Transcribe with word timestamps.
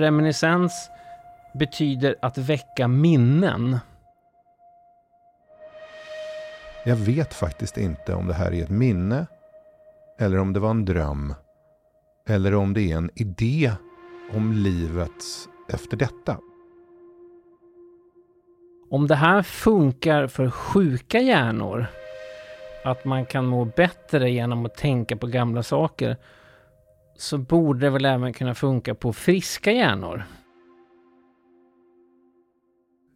reminiscens 0.00 0.90
betyder 1.54 2.16
att 2.22 2.38
väcka 2.38 2.88
minnen. 2.88 3.78
Jag 6.84 6.96
vet 6.96 7.34
faktiskt 7.34 7.78
inte 7.78 8.14
om 8.14 8.26
det 8.26 8.34
här 8.34 8.54
är 8.54 8.62
ett 8.62 8.70
minne 8.70 9.26
eller 10.18 10.38
om 10.38 10.52
det 10.52 10.60
var 10.60 10.70
en 10.70 10.84
dröm 10.84 11.34
eller 12.28 12.54
om 12.54 12.74
det 12.74 12.92
är 12.92 12.96
en 12.96 13.10
idé 13.14 13.72
om 14.32 14.52
livet 14.52 15.24
efter 15.68 15.96
detta. 15.96 16.38
Om 18.90 19.06
det 19.06 19.14
här 19.14 19.42
funkar 19.42 20.26
för 20.26 20.50
sjuka 20.50 21.20
hjärnor, 21.20 21.86
att 22.84 23.04
man 23.04 23.26
kan 23.26 23.46
må 23.46 23.64
bättre 23.64 24.30
genom 24.30 24.66
att 24.66 24.74
tänka 24.74 25.16
på 25.16 25.26
gamla 25.26 25.62
saker, 25.62 26.16
så 27.18 27.38
borde 27.38 27.80
det 27.80 27.90
väl 27.90 28.04
även 28.04 28.32
kunna 28.32 28.54
funka 28.54 28.94
på 28.94 29.12
friska 29.12 29.72
hjärnor. 29.72 30.24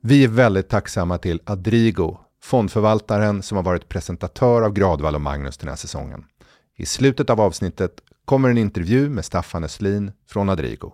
Vi 0.02 0.24
är 0.24 0.29
väldigt 0.29 0.69
tacksamma 0.69 1.19
till 1.19 1.41
Adrigo, 1.45 2.19
fondförvaltaren 2.43 3.43
som 3.43 3.57
har 3.57 3.65
varit 3.65 3.88
presentatör 3.88 4.62
av 4.62 4.73
Gradvall 4.73 5.15
och 5.15 5.20
Magnus 5.20 5.59
den 5.59 5.69
här 5.69 5.77
säsongen. 5.77 6.24
I 6.77 6.87
slutet 6.87 7.30
av 7.30 7.41
avsnittet 7.41 8.01
kommer 8.24 8.51
en 8.51 8.59
intervju 8.59 9.09
med 9.09 9.24
Staffan 9.24 9.65
Östlin 9.65 10.12
från 10.27 10.48
Adrigo. 10.48 10.93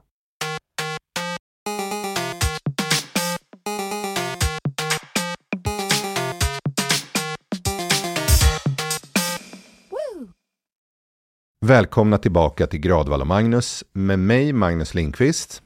Välkomna 11.68 12.18
tillbaka 12.18 12.66
till 12.66 12.80
Gradvall 12.80 13.20
och 13.20 13.26
Magnus 13.26 13.84
med 13.92 14.18
mig 14.18 14.52
Magnus 14.52 14.94
Lindqvist. 14.94 15.62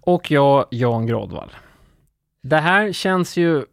Och 0.00 0.30
jag, 0.30 0.66
Jan 0.70 1.06
Gradvall. 1.06 1.50
Det 2.42 2.56
här 2.56 2.92
känns 2.92 3.36
ju 3.36 3.64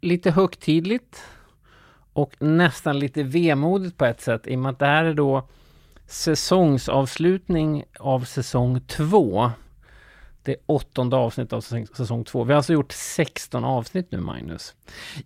lite 0.00 0.30
högtidligt 0.30 1.22
och 2.12 2.34
nästan 2.38 2.98
lite 2.98 3.22
vemodigt 3.22 3.96
på 3.96 4.04
ett 4.04 4.20
sätt 4.20 4.46
i 4.46 4.56
och 4.56 4.58
med 4.58 4.70
att 4.70 4.78
det 4.78 4.86
här 4.86 5.04
är 5.04 5.14
då 5.14 5.48
säsongsavslutning 6.06 7.84
av 7.98 8.20
säsong 8.24 8.80
två. 8.80 9.50
Det 10.42 10.56
åttonde 10.66 11.16
avsnittet 11.16 11.52
av 11.52 11.60
säsong 11.60 12.24
två. 12.24 12.44
Vi 12.44 12.52
har 12.52 12.56
alltså 12.56 12.72
gjort 12.72 12.92
16 12.92 13.64
avsnitt 13.64 14.12
nu, 14.12 14.20
Magnus. 14.20 14.74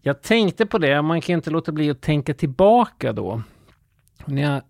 Jag 0.03 0.23
tänkte 0.23 0.67
på 0.67 0.79
det, 0.79 1.03
man 1.03 1.21
kan 1.21 1.35
inte 1.35 1.51
låta 1.51 1.73
bli 1.73 1.91
att 1.91 2.03
tänka 2.03 2.35
tillbaka 2.35 3.13
då. 3.13 3.43
När 4.27 4.43
jag 4.43 4.63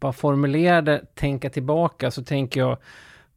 bara 0.00 0.12
formulerade 0.12 1.04
tänka 1.14 1.50
tillbaka 1.50 2.10
så 2.10 2.24
tänker 2.24 2.60
jag 2.60 2.78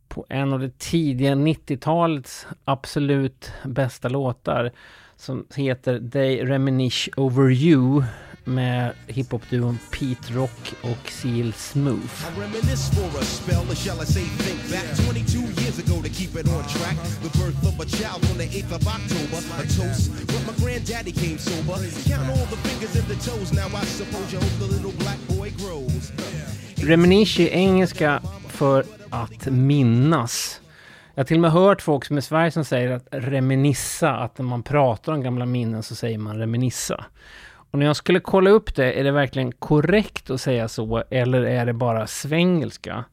på 0.08 0.26
en 0.30 0.54
av 0.54 0.60
det 0.60 0.80
tidiga 0.80 1.36
90-talets 1.36 2.48
absolut 2.66 3.52
bästa 3.64 4.10
låtar 4.10 4.72
som 5.16 5.46
heter 5.56 6.10
They 6.12 6.44
Reminisce 6.46 7.12
Over 7.18 7.52
You 7.52 8.04
med 8.44 8.94
hiphop-duon 9.08 9.78
Pete 9.92 10.34
Rock 10.34 10.74
och 10.82 11.12
Seal 11.12 11.54
Smooth. 11.54 12.26
Reminisce 26.76 27.44
är 27.44 27.48
engelska 27.48 28.22
för 28.48 28.86
att 29.10 29.46
minnas. 29.46 30.62
Jag 31.16 31.24
har 31.24 31.26
till 31.28 31.38
och 31.38 31.42
med 31.42 31.52
hört 31.52 31.82
folk 31.82 32.06
som 32.06 32.18
i 32.18 32.22
Sverige 32.22 32.52
som 32.52 32.66
säger 32.66 32.92
att 32.92 33.08
reminissa, 33.12 34.12
att 34.12 34.38
när 34.38 34.46
man 34.46 34.64
pratar 34.64 35.14
om 35.14 35.24
gamla 35.24 35.46
minnen 35.46 35.84
så 35.84 35.96
säger 35.96 36.18
man 36.18 36.38
reminissa. 36.38 37.06
Och 37.72 37.80
när 37.80 37.86
jag 37.86 37.96
skulle 37.96 38.20
kolla 38.20 38.50
upp 38.50 38.76
det, 38.76 38.94
är 38.94 39.04
det 39.04 39.12
verkligen 39.12 39.52
korrekt 39.52 40.30
att 40.30 40.42
säga 40.42 40.68
så 40.68 41.04
eller 41.10 41.42
är 41.42 41.66
det 41.66 41.74
bara 41.74 42.08
svengelska? 42.08 43.06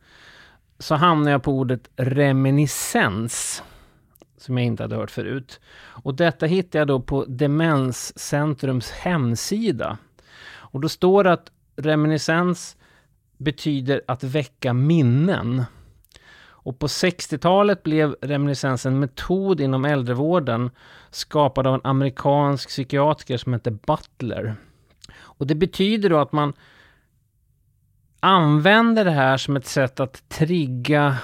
Så 0.81 0.95
hamnar 0.95 1.31
jag 1.31 1.43
på 1.43 1.53
ordet 1.53 1.91
reminiscens, 1.97 3.63
som 4.37 4.59
jag 4.59 4.67
inte 4.67 4.83
hade 4.83 4.97
hört 4.97 5.11
förut. 5.11 5.61
Och 5.81 6.15
detta 6.15 6.47
hittar 6.47 6.79
jag 6.79 6.89
då 6.89 7.01
på 7.01 7.25
Demenscentrums 7.25 8.91
hemsida. 8.91 9.99
Och 10.53 10.81
då 10.81 10.89
står 10.89 11.25
det 11.25 11.33
att 11.33 11.53
reminiscens 11.77 12.77
betyder 13.39 14.03
att 14.07 14.25
väcka 14.25 14.73
minnen. 14.73 15.65
Och 16.63 16.79
på 16.79 16.87
60-talet 16.87 17.83
blev 17.83 18.17
reminiscens 18.21 18.87
en 18.87 19.01
metod 19.01 19.61
inom 19.61 19.85
äldrevården 19.85 20.71
skapad 21.11 21.67
av 21.67 21.75
en 21.75 21.81
amerikansk 21.85 22.69
psykiatriker 22.69 23.37
som 23.37 23.53
hette 23.53 23.71
Butler. 23.71 24.57
Och 25.21 25.47
det 25.47 25.55
betyder 25.55 26.11
då 26.11 26.19
att 26.19 26.33
man 26.33 26.53
använder 28.21 29.05
det 29.05 29.11
här 29.11 29.37
som 29.37 29.57
ett 29.57 29.67
sätt 29.67 30.01
att 30.01 30.29
trigga 30.29 31.17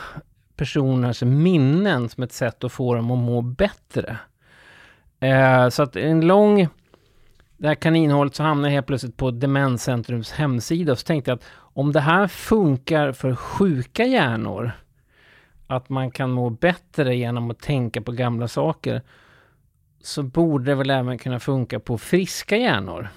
personers 0.56 1.22
minnen, 1.22 2.08
som 2.08 2.22
ett 2.22 2.32
sätt 2.32 2.64
att 2.64 2.72
få 2.72 2.94
dem 2.94 3.10
att 3.10 3.18
må 3.18 3.42
bättre. 3.42 4.18
Eh, 5.20 5.68
så 5.68 5.82
att 5.82 5.96
en 5.96 6.26
lång 6.26 6.68
det 7.58 7.68
här 7.68 7.74
kaninhålet 7.74 8.34
så 8.34 8.42
hamnar 8.42 8.68
jag 8.68 8.74
helt 8.74 8.86
plötsligt 8.86 9.16
på 9.16 9.30
Demenscentrums 9.30 10.32
hemsida 10.32 10.92
och 10.92 10.98
så 10.98 11.04
tänkte 11.04 11.30
jag 11.30 11.36
att 11.36 11.44
om 11.56 11.92
det 11.92 12.00
här 12.00 12.28
funkar 12.28 13.12
för 13.12 13.34
sjuka 13.34 14.04
hjärnor, 14.04 14.72
att 15.66 15.88
man 15.88 16.10
kan 16.10 16.30
må 16.30 16.50
bättre 16.50 17.16
genom 17.16 17.50
att 17.50 17.60
tänka 17.60 18.00
på 18.00 18.12
gamla 18.12 18.48
saker, 18.48 19.02
så 20.02 20.22
borde 20.22 20.64
det 20.64 20.74
väl 20.74 20.90
även 20.90 21.18
kunna 21.18 21.40
funka 21.40 21.80
på 21.80 21.98
friska 21.98 22.56
hjärnor. 22.56 23.08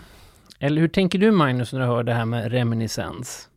Eller 0.59 0.81
hur 0.81 0.87
tänker 0.87 1.19
du 1.19 1.31
Magnus 1.31 1.73
när 1.73 1.79
du 1.79 1.85
hör 1.85 2.03
det 2.03 2.13
här 2.13 2.25
med 2.25 2.51
reminiscens? 2.51 3.48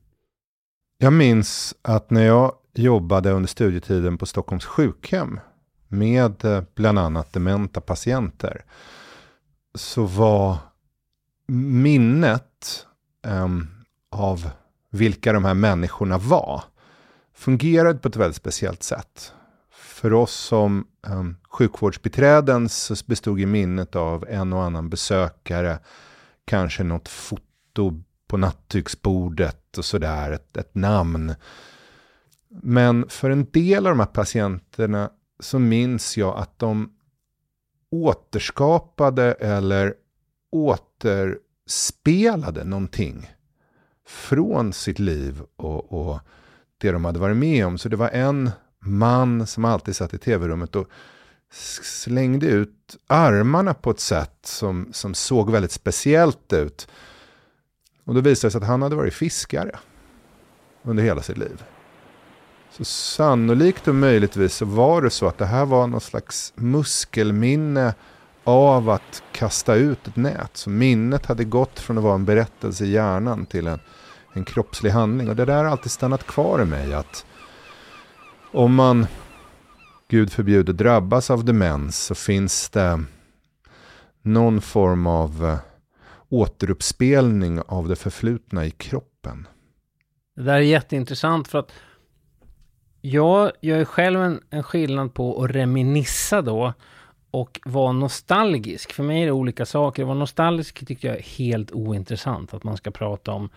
Jag 1.03 1.13
minns 1.13 1.75
att 1.83 2.11
när 2.11 2.27
jag 2.27 2.55
jobbade 2.75 3.31
under 3.31 3.49
studietiden 3.49 4.19
på 4.19 4.27
Stockholms 4.27 4.65
sjukhem 4.65 5.41
med 5.89 6.45
eh, 6.45 6.63
bland 6.75 6.99
annat 6.99 7.33
dementa 7.33 7.81
patienter 7.81 8.65
så 9.75 10.05
var 10.05 10.57
minnet 11.47 12.87
um, 13.27 13.69
av 14.11 14.51
vilka 14.91 15.33
de 15.33 15.45
här 15.45 15.55
människorna 15.55 16.19
var 16.19 16.65
fungerade 17.35 17.99
på 17.99 18.09
ett 18.09 18.17
väldigt 18.17 18.37
speciellt 18.37 18.83
sätt. 18.83 19.33
För 19.73 20.13
oss 20.13 20.33
som 20.33 20.87
um, 21.07 21.37
sjukvårdsbiträden 21.51 22.69
så 22.69 22.95
bestod 23.07 23.41
i 23.41 23.47
minnet 23.47 23.97
av 23.97 24.25
en 24.29 24.53
och 24.53 24.63
annan 24.63 24.89
besökare, 24.89 25.79
kanske 26.45 26.83
något 26.83 27.09
foto 27.09 28.03
på 28.33 28.39
nattduksbordet 28.39 29.79
och 29.79 29.85
sådär, 29.85 30.31
ett, 30.31 30.57
ett 30.57 30.75
namn. 30.75 31.35
Men 32.49 33.09
för 33.09 33.31
en 33.31 33.51
del 33.51 33.87
av 33.87 33.93
de 33.93 33.99
här 33.99 34.07
patienterna 34.07 35.11
så 35.41 35.59
minns 35.59 36.17
jag 36.17 36.39
att 36.39 36.59
de 36.59 36.93
återskapade 37.91 39.33
eller 39.33 39.95
återspelade 40.53 42.65
någonting 42.65 43.31
från 44.07 44.73
sitt 44.73 44.99
liv 44.99 45.43
och, 45.57 45.93
och 45.93 46.21
det 46.79 46.93
de 46.93 47.05
hade 47.05 47.19
varit 47.19 47.37
med 47.37 47.67
om. 47.67 47.79
Så 47.79 47.89
det 47.89 47.97
var 47.97 48.11
en 48.11 48.51
man 48.79 49.47
som 49.47 49.65
alltid 49.65 49.97
satt 49.97 50.15
i 50.15 50.19
tv-rummet 50.19 50.77
och 50.77 50.89
slängde 51.83 52.47
ut 52.47 52.97
armarna 53.07 53.75
på 53.75 53.91
ett 53.91 54.01
sätt 54.01 54.39
som, 54.43 54.89
som 54.93 55.15
såg 55.15 55.51
väldigt 55.51 55.73
speciellt 55.73 56.53
ut. 56.53 56.89
Och 58.05 58.15
då 58.15 58.21
visade 58.21 58.47
det 58.47 58.51
sig 58.51 58.59
att 58.59 58.69
han 58.69 58.83
hade 58.83 58.97
varit 58.97 59.15
fiskare 59.15 59.79
under 60.83 61.03
hela 61.03 61.23
sitt 61.23 61.39
liv. 61.39 61.63
Så 62.71 62.85
sannolikt 62.85 63.89
och 63.89 63.95
möjligtvis 63.95 64.55
så 64.55 64.65
var 64.65 65.03
det 65.03 65.11
så 65.11 65.27
att 65.27 65.39
det 65.39 65.47
här 65.47 65.65
var 65.65 65.87
någon 65.87 66.01
slags 66.01 66.53
muskelminne 66.57 67.95
av 68.45 68.91
att 68.91 69.23
kasta 69.33 69.75
ut 69.75 70.09
ett 70.09 70.17
nät. 70.17 70.57
Så 70.57 70.71
minnet 70.71 71.27
hade 71.27 71.45
gått 71.45 71.81
från 71.81 71.99
att 71.99 72.05
vara 72.05 72.15
en 72.15 72.25
berättelse 72.25 72.85
i 72.85 72.91
hjärnan 72.91 73.47
till 73.47 73.67
en, 73.67 73.81
en 74.33 74.45
kroppslig 74.45 74.91
handling. 74.91 75.29
Och 75.29 75.37
det 75.37 75.45
där 75.45 75.57
har 75.57 75.65
alltid 75.65 75.91
stannat 75.91 76.27
kvar 76.27 76.63
i 76.63 76.65
mig. 76.65 76.95
att 76.95 77.27
Om 78.53 78.75
man, 78.75 79.07
gud 80.09 80.33
förbjude, 80.33 80.73
drabbas 80.73 81.31
av 81.31 81.45
demens 81.45 82.05
så 82.05 82.15
finns 82.15 82.69
det 82.69 83.05
någon 84.23 84.61
form 84.61 85.07
av 85.07 85.47
eh, 85.47 85.72
återuppspelning 86.33 87.61
av 87.61 87.89
det 87.89 87.97
förflutna 87.97 88.67
i 88.67 88.71
kroppen. 88.71 89.49
Det 90.37 90.43
där 90.43 90.55
är 90.55 90.61
jätteintressant 90.61 91.49
för 91.49 91.59
att 91.59 91.73
jag 93.01 93.53
gör 93.61 93.85
själv 93.85 94.23
en, 94.23 94.41
en 94.51 94.63
skillnad 94.63 95.15
på 95.15 95.45
att 95.45 95.51
reminissa 95.51 96.43
då 96.43 96.73
och 97.31 97.61
vara 97.65 97.93
nostalgisk. 97.93 98.93
För 98.93 99.03
mig 99.03 99.23
är 99.23 99.27
det 99.27 99.33
olika 99.33 99.67
saker. 99.67 100.03
Att 100.03 100.07
vara 100.07 100.19
nostalgisk 100.19 100.87
tycker 100.87 101.09
jag 101.09 101.17
är 101.17 101.23
helt 101.23 101.73
ointressant. 101.73 102.55
Att 102.55 102.65
man 102.65 102.77
ska 102.77 102.91
prata 102.91 103.33
om 103.33 103.51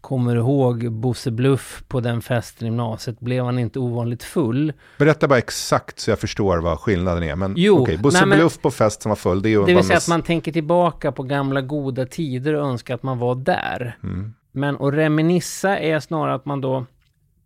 kommer 0.00 0.36
ihåg 0.36 0.92
Bosse 0.92 1.30
Bluff 1.30 1.84
på 1.88 2.00
den 2.00 2.22
festen 2.22 2.66
i 2.66 2.70
gymnasiet? 2.70 3.20
Blev 3.20 3.44
han 3.44 3.58
inte 3.58 3.78
ovanligt 3.78 4.22
full? 4.22 4.72
Berätta 4.98 5.28
bara 5.28 5.38
exakt 5.38 6.00
så 6.00 6.10
jag 6.10 6.18
förstår 6.18 6.58
vad 6.58 6.78
skillnaden 6.78 7.22
är. 7.22 7.36
Men 7.36 7.54
Jo, 7.56 7.82
okej, 7.82 7.98
Bosse 7.98 8.18
nej, 8.18 8.26
men- 8.26 8.38
Bluff 8.38 8.60
på 8.60 8.70
fest 8.70 9.02
som 9.02 9.08
var 9.08 9.16
full, 9.16 9.42
det 9.42 9.48
är 9.48 9.50
ju... 9.50 9.64
Det 9.66 9.74
vill 9.74 9.84
säga 9.84 9.96
att 9.96 10.08
man 10.08 10.22
tänker 10.22 10.52
tillbaka 10.52 11.12
på 11.12 11.22
gamla 11.22 11.60
goda 11.60 12.06
tider 12.06 12.54
och 12.54 12.66
önskar 12.68 12.94
att 12.94 13.02
man 13.02 13.18
var 13.18 13.34
där. 13.34 13.96
Mm. 14.02 14.34
Men 14.52 14.76
att 14.76 14.94
reminissa 14.94 15.78
är 15.78 16.00
snarare 16.00 16.34
att 16.34 16.44
man 16.44 16.60
då 16.60 16.86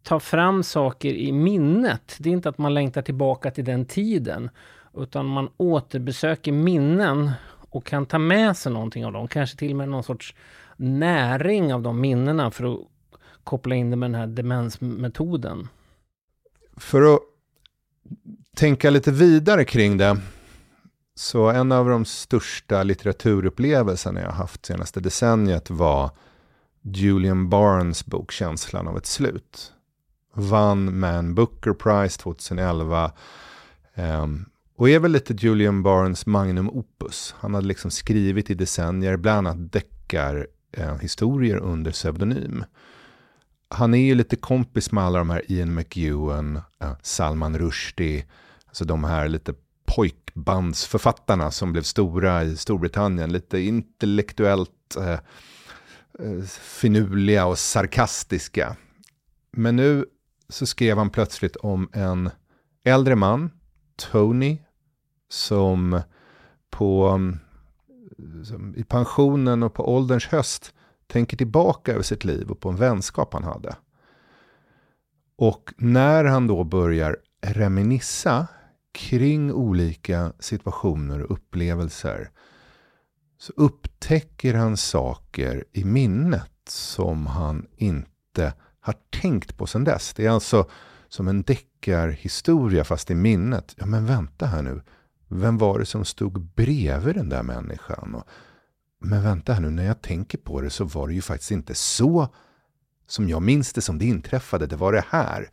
tar 0.03 0.19
fram 0.19 0.63
saker 0.63 1.13
i 1.15 1.33
minnet. 1.33 2.17
Det 2.19 2.29
är 2.29 2.33
inte 2.33 2.49
att 2.49 2.59
man 2.59 2.75
längtar 2.75 3.03
tillbaka 3.03 3.51
till 3.51 3.65
den 3.65 3.85
tiden. 3.85 4.51
Utan 4.97 5.27
man 5.27 5.49
återbesöker 5.57 6.53
minnen 6.53 7.31
och 7.71 7.87
kan 7.87 8.07
ta 8.07 8.19
med 8.19 8.57
sig 8.57 8.73
någonting 8.73 9.07
av 9.07 9.13
dem. 9.13 9.29
Kanske 9.29 9.57
till 9.57 9.71
och 9.71 9.77
med 9.77 9.89
någon 9.89 10.03
sorts 10.03 10.35
näring 10.77 11.75
av 11.75 11.83
de 11.83 12.01
minnena 12.01 12.51
för 12.51 12.75
att 12.75 12.81
koppla 13.45 13.75
in 13.75 13.91
det 13.91 13.97
med 13.97 14.11
den 14.11 14.21
här 14.21 14.27
demensmetoden. 14.27 15.69
För 16.77 17.15
att 17.15 17.21
tänka 18.57 18.91
lite 18.91 19.13
vidare 19.13 19.65
kring 19.65 19.97
det. 19.97 20.21
Så 21.15 21.51
en 21.51 21.73
av 21.73 21.89
de 21.89 22.05
största 22.05 22.83
litteraturupplevelserna 22.83 24.21
jag 24.21 24.31
haft 24.31 24.67
senaste 24.67 25.01
decenniet 25.01 25.71
var 25.71 26.11
Julian 26.83 27.49
Barnes 27.49 28.07
bok 28.07 28.33
Känslan 28.33 28.89
av 28.89 28.97
ett 28.97 29.07
slut. 29.07 29.73
Vann 30.35 30.99
Man 30.99 31.35
Booker 31.35 31.73
Prize 31.73 32.19
2011. 32.19 33.05
Um, 33.05 33.13
ehm, 34.05 34.45
och 34.77 34.89
är 34.89 34.99
väl 34.99 35.13
lite 35.13 35.35
Julian 35.35 35.83
Barnes 35.83 36.27
magnum 36.27 36.71
opus. 36.71 37.35
Han 37.39 37.55
hade 37.55 37.67
liksom 37.67 37.91
skrivit 37.91 38.51
i 38.51 38.55
decennier, 38.55 39.17
bland 39.17 39.49
annat 39.49 39.73
deckar 39.73 40.47
eh, 40.77 40.99
historier 40.99 41.57
under 41.57 41.91
pseudonym 41.91 42.65
han 43.75 43.95
är 43.95 43.99
ju 43.99 44.15
lite 44.15 44.37
kompis 44.37 44.93
med 44.93 45.05
alla 45.05 45.19
de 45.19 45.31
här 45.31 45.53
Ian 45.53 45.75
McEwan, 45.75 46.57
eh, 46.81 46.93
Salman 47.03 47.59
Rushdie, 47.59 48.25
alltså 48.67 48.85
de 48.85 49.05
här 49.05 49.29
lite 49.29 49.55
pojkbandsförfattarna 49.85 51.51
som 51.51 51.73
blev 51.73 51.83
stora 51.83 52.45
i 52.45 52.57
Storbritannien, 52.57 53.33
lite 53.33 53.61
intellektuellt 53.61 54.97
eh, 54.97 55.13
eh 56.19 56.45
finurliga 56.61 57.47
och 57.47 57.59
sarkastiska. 57.59 58.77
Men 59.53 59.77
nu 59.77 60.07
så 60.49 60.67
skrev 60.67 60.99
han 60.99 61.11
plötsligt 61.11 61.57
om 61.57 61.89
en 61.93 62.31
äldre 62.85 63.17
man, 63.17 63.51
Tony, 63.97 64.59
som 65.29 66.01
på 66.71 67.09
mm, 67.09 67.39
i 68.77 68.85
pensionen 68.85 69.63
och 69.63 69.75
på 69.75 69.95
ålderns 69.95 70.27
höst 70.27 70.75
tänker 71.07 71.37
tillbaka 71.37 71.93
över 71.93 72.03
sitt 72.03 72.25
liv 72.25 72.51
och 72.51 72.61
på 72.61 72.69
en 72.69 72.77
vänskap 72.77 73.33
han 73.33 73.45
hade. 73.45 73.77
Och 75.37 75.73
när 75.77 76.25
han 76.25 76.47
då 76.47 76.65
börjar 76.65 77.17
reminissa 77.41 78.47
kring 78.93 79.53
olika 79.53 80.33
situationer 80.39 81.23
och 81.23 81.31
upplevelser 81.31 82.31
så 83.39 83.53
upptäcker 83.57 84.55
han 84.55 84.77
saker 84.77 85.65
i 85.73 85.85
minnet 85.85 86.51
som 86.69 87.27
han 87.27 87.67
inte 87.77 88.53
har 88.81 88.95
tänkt 89.23 89.57
på 89.57 89.67
sedan 89.67 89.85
dess. 89.85 90.15
Det 90.15 90.27
är 90.27 90.31
alltså 90.31 90.69
som 91.09 91.29
en 91.29 91.43
deckarhistoria 91.43 92.85
fast 92.85 93.11
i 93.11 93.15
minnet. 93.15 93.75
Ja 93.77 93.87
men 93.87 94.07
vänta 94.07 94.47
här 94.47 94.63
nu. 94.63 94.83
Vem 95.29 95.59
var 95.59 95.79
det 95.79 95.87
som 95.87 96.05
stod 96.05 96.41
bredvid 96.41 97.15
den 97.15 97.29
där 97.29 97.43
människan? 97.43 98.15
Och 98.15 98.25
men 99.05 99.23
vänta 99.23 99.53
här 99.53 99.61
nu, 99.61 99.71
när 99.71 99.87
jag 99.87 100.03
tänker 100.03 100.39
på 100.39 100.61
det 100.61 100.71
så 100.71 100.85
var 100.85 101.09
det 101.09 101.15
ju 101.15 101.23
faktiskt 101.23 101.51
inte 101.51 101.75
så 101.75 102.29
som 103.07 103.29
jag 103.29 103.43
minns 103.43 103.73
det 103.73 103.81
som 103.81 103.99
det 103.99 104.05
inträffade. 104.05 104.67
Det 104.67 104.77
var 104.77 104.93
det 104.93 105.05
här. 105.09 105.51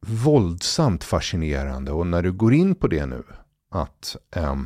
Våldsamt 0.00 1.04
fascinerande 1.04 1.92
och 1.92 2.06
när 2.06 2.22
du 2.22 2.32
går 2.32 2.54
in 2.54 2.74
på 2.74 2.88
det 2.88 3.06
nu, 3.06 3.22
att 3.70 4.16
eh, 4.36 4.56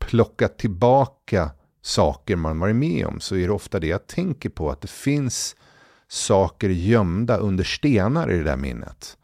plocka 0.00 0.48
tillbaka 0.48 1.50
saker 1.82 2.36
man 2.36 2.58
varit 2.58 2.76
med 2.76 3.06
om, 3.06 3.20
så 3.20 3.36
är 3.36 3.46
det 3.46 3.52
ofta 3.52 3.80
det 3.80 3.86
jag 3.86 4.06
tänker 4.06 4.48
på, 4.48 4.70
att 4.70 4.80
det 4.80 4.90
finns 4.90 5.56
saker 6.08 6.68
gömda 6.68 7.36
under 7.36 7.64
stenar 7.64 8.30
i 8.30 8.36
det 8.36 8.44
där 8.44 8.56
minnet. 8.56 9.16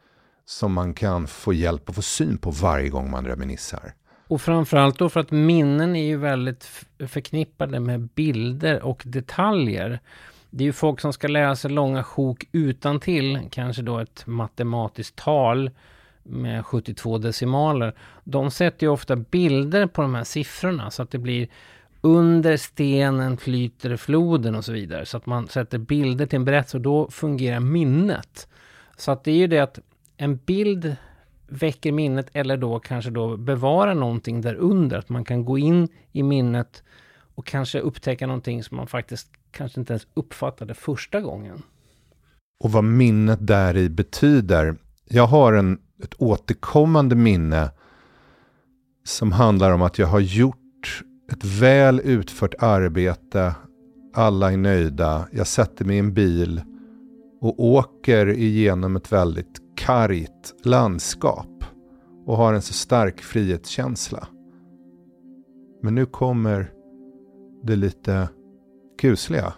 Som 0.48 0.72
man 0.72 0.94
kan 0.94 1.26
få 1.26 1.52
hjälp 1.52 1.88
att 1.88 1.94
få 1.94 2.02
syn 2.02 2.38
på 2.38 2.50
varje 2.50 2.88
gång 2.88 3.10
man 3.10 3.26
reminissar. 3.26 3.92
Och 4.28 4.40
framförallt 4.40 4.98
då 4.98 5.08
för 5.08 5.20
att 5.20 5.30
minnen 5.30 5.96
är 5.96 6.06
ju 6.06 6.16
väldigt 6.16 6.64
förknippade 7.06 7.80
med 7.80 8.00
bilder 8.00 8.82
och 8.82 9.02
detaljer. 9.06 10.00
Det 10.50 10.64
är 10.64 10.66
ju 10.66 10.72
folk 10.72 11.00
som 11.00 11.12
ska 11.12 11.28
läsa 11.28 11.68
långa 11.68 12.04
sjok 12.04 12.44
utan 12.52 13.00
till, 13.00 13.40
kanske 13.50 13.82
då 13.82 13.98
ett 13.98 14.26
matematiskt 14.26 15.16
tal 15.16 15.70
med 16.22 16.66
72 16.66 17.18
decimaler. 17.18 17.94
De 18.24 18.50
sätter 18.50 18.86
ju 18.86 18.90
ofta 18.90 19.16
bilder 19.16 19.86
på 19.86 20.02
de 20.02 20.14
här 20.14 20.24
siffrorna 20.24 20.90
så 20.90 21.02
att 21.02 21.10
det 21.10 21.18
blir 21.18 21.48
under 22.00 22.56
stenen 22.56 23.36
flyter 23.36 23.96
floden 23.96 24.54
och 24.54 24.64
så 24.64 24.72
vidare. 24.72 25.06
Så 25.06 25.16
att 25.16 25.26
man 25.26 25.48
sätter 25.48 25.78
bilder 25.78 26.26
till 26.26 26.36
en 26.36 26.44
berättelse 26.44 26.76
och 26.76 26.82
då 26.82 27.10
fungerar 27.10 27.60
minnet. 27.60 28.48
Så 28.96 29.10
att 29.10 29.24
det 29.24 29.30
är 29.30 29.36
ju 29.36 29.46
det 29.46 29.58
att 29.58 29.78
en 30.18 30.36
bild 30.36 30.96
väcker 31.48 31.92
minnet 31.92 32.26
eller 32.32 32.56
då 32.56 32.78
kanske 32.78 33.10
då 33.10 33.36
bevara 33.36 33.94
någonting 33.94 34.40
där 34.40 34.54
under. 34.54 34.98
Att 34.98 35.08
man 35.08 35.24
kan 35.24 35.44
gå 35.44 35.58
in 35.58 35.88
i 36.12 36.22
minnet 36.22 36.82
och 37.34 37.46
kanske 37.46 37.80
upptäcka 37.80 38.26
någonting 38.26 38.62
som 38.62 38.76
man 38.76 38.86
faktiskt 38.86 39.28
kanske 39.50 39.80
inte 39.80 39.92
ens 39.92 40.06
uppfattade 40.14 40.74
första 40.74 41.20
gången. 41.20 41.62
Och 42.64 42.72
vad 42.72 42.84
minnet 42.84 43.46
där 43.46 43.76
i 43.76 43.88
betyder. 43.88 44.76
Jag 45.08 45.26
har 45.26 45.52
en, 45.52 45.78
ett 46.02 46.14
återkommande 46.18 47.14
minne 47.14 47.70
som 49.04 49.32
handlar 49.32 49.72
om 49.72 49.82
att 49.82 49.98
jag 49.98 50.06
har 50.06 50.20
gjort 50.20 51.02
ett 51.32 51.44
väl 51.44 52.00
utfört 52.04 52.54
arbete. 52.58 53.54
Alla 54.14 54.52
är 54.52 54.56
nöjda. 54.56 55.28
Jag 55.32 55.46
sätter 55.46 55.84
mig 55.84 55.96
i 55.96 55.98
en 55.98 56.14
bil 56.14 56.62
och 57.40 57.64
åker 57.64 58.26
igenom 58.28 58.96
ett 58.96 59.12
väldigt 59.12 59.67
kargt 59.78 60.54
landskap 60.64 61.64
och 62.26 62.36
har 62.36 62.54
en 62.54 62.62
så 62.62 62.72
stark 62.72 63.20
frihetskänsla. 63.20 64.28
Men 65.82 65.94
nu 65.94 66.06
kommer 66.06 66.72
det 67.62 67.76
lite 67.76 68.28
kusliga. 69.00 69.52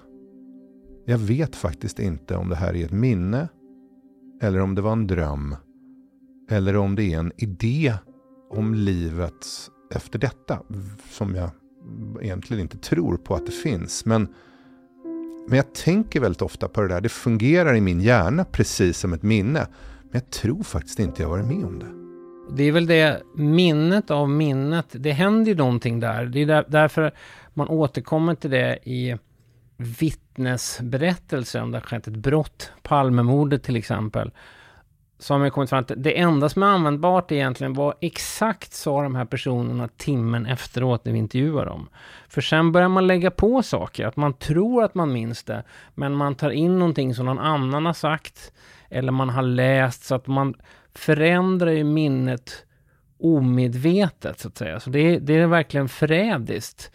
Jag 1.04 1.18
vet 1.18 1.56
faktiskt 1.56 1.98
inte 1.98 2.36
om 2.36 2.48
det 2.48 2.56
här 2.56 2.76
är 2.76 2.84
ett 2.84 2.92
minne 2.92 3.48
eller 4.42 4.60
om 4.60 4.74
det 4.74 4.82
var 4.82 4.92
en 4.92 5.06
dröm 5.06 5.56
eller 6.50 6.76
om 6.76 6.94
det 6.94 7.04
är 7.04 7.18
en 7.18 7.32
idé 7.36 7.94
om 8.50 8.74
livet 8.74 9.46
efter 9.94 10.18
detta 10.18 10.62
som 11.10 11.34
jag 11.34 11.50
egentligen 12.20 12.62
inte 12.62 12.78
tror 12.78 13.16
på 13.16 13.34
att 13.34 13.46
det 13.46 13.52
finns. 13.52 14.04
Men, 14.04 14.28
men 15.48 15.56
jag 15.56 15.74
tänker 15.74 16.20
väldigt 16.20 16.42
ofta 16.42 16.68
på 16.68 16.80
det 16.80 16.88
där. 16.88 17.00
Det 17.00 17.08
fungerar 17.08 17.74
i 17.74 17.80
min 17.80 18.00
hjärna 18.00 18.44
precis 18.44 18.98
som 18.98 19.12
ett 19.12 19.22
minne. 19.22 19.66
Men 20.10 20.20
jag 20.20 20.30
tror 20.30 20.62
faktiskt 20.62 20.98
inte 20.98 21.22
jag 21.22 21.28
varit 21.28 21.46
med 21.46 21.64
om 21.64 21.78
det. 21.78 22.00
Det 22.56 22.62
är 22.62 22.72
väl 22.72 22.86
det 22.86 23.22
minnet 23.34 24.10
av 24.10 24.28
minnet. 24.28 24.86
Det 24.90 25.12
händer 25.12 25.50
ju 25.50 25.56
någonting 25.56 26.00
där. 26.00 26.24
Det 26.24 26.42
är 26.42 26.46
där, 26.46 26.64
därför 26.68 27.12
man 27.54 27.68
återkommer 27.68 28.34
till 28.34 28.50
det 28.50 28.78
i 28.82 29.16
vittnesberättelser 29.76 31.62
om 31.62 31.70
det 31.70 31.78
har 31.78 31.82
skett 31.82 32.06
ett 32.06 32.16
brott. 32.16 32.72
Palmemordet 32.82 33.62
till 33.62 33.76
exempel. 33.76 34.30
Så 35.18 35.34
har 35.34 35.38
man 35.38 35.50
kommit 35.50 35.70
fram 35.70 35.84
till 35.84 36.02
det 36.02 36.18
enda 36.18 36.48
som 36.48 36.62
är 36.62 36.66
användbart 36.66 37.32
egentligen 37.32 37.72
var 37.72 37.94
exakt 38.00 38.72
sa 38.72 39.02
de 39.02 39.14
här 39.14 39.24
personerna 39.24 39.88
timmen 39.88 40.46
efteråt 40.46 41.04
när 41.04 41.12
vi 41.12 41.18
intervjuar 41.18 41.66
dem. 41.66 41.88
För 42.28 42.40
sen 42.40 42.72
börjar 42.72 42.88
man 42.88 43.06
lägga 43.06 43.30
på 43.30 43.62
saker, 43.62 44.06
att 44.06 44.16
man 44.16 44.32
tror 44.32 44.84
att 44.84 44.94
man 44.94 45.12
minns 45.12 45.44
det, 45.44 45.64
men 45.94 46.14
man 46.14 46.34
tar 46.34 46.50
in 46.50 46.78
någonting 46.78 47.14
som 47.14 47.26
någon 47.26 47.38
annan 47.38 47.86
har 47.86 47.92
sagt 47.92 48.52
eller 48.90 49.12
man 49.12 49.28
har 49.28 49.42
läst 49.42 50.04
så 50.04 50.14
att 50.14 50.26
man 50.26 50.54
förändrar 50.94 51.70
ju 51.70 51.84
minnet 51.84 52.64
omedvetet 53.18 54.40
så 54.40 54.48
att 54.48 54.58
säga. 54.58 54.80
Så 54.80 54.90
det, 54.90 54.98
är- 55.00 55.20
det 55.20 55.34
är 55.34 55.46
verkligen 55.46 55.88
förrädiskt. 55.88 56.90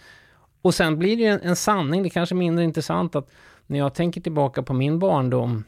Och 0.61 0.73
sen 0.75 0.99
blir 0.99 1.17
det 1.17 1.23
ju 1.23 1.29
en, 1.29 1.41
en 1.41 1.55
sanning, 1.55 2.03
det 2.03 2.07
är 2.07 2.11
kanske 2.11 2.35
är 2.35 2.37
mindre 2.37 2.63
intressant 2.63 3.15
att 3.15 3.29
när 3.67 3.79
jag 3.79 3.93
tänker 3.93 4.21
tillbaka 4.21 4.63
på 4.63 4.73
min 4.73 4.99
barndom 4.99 5.63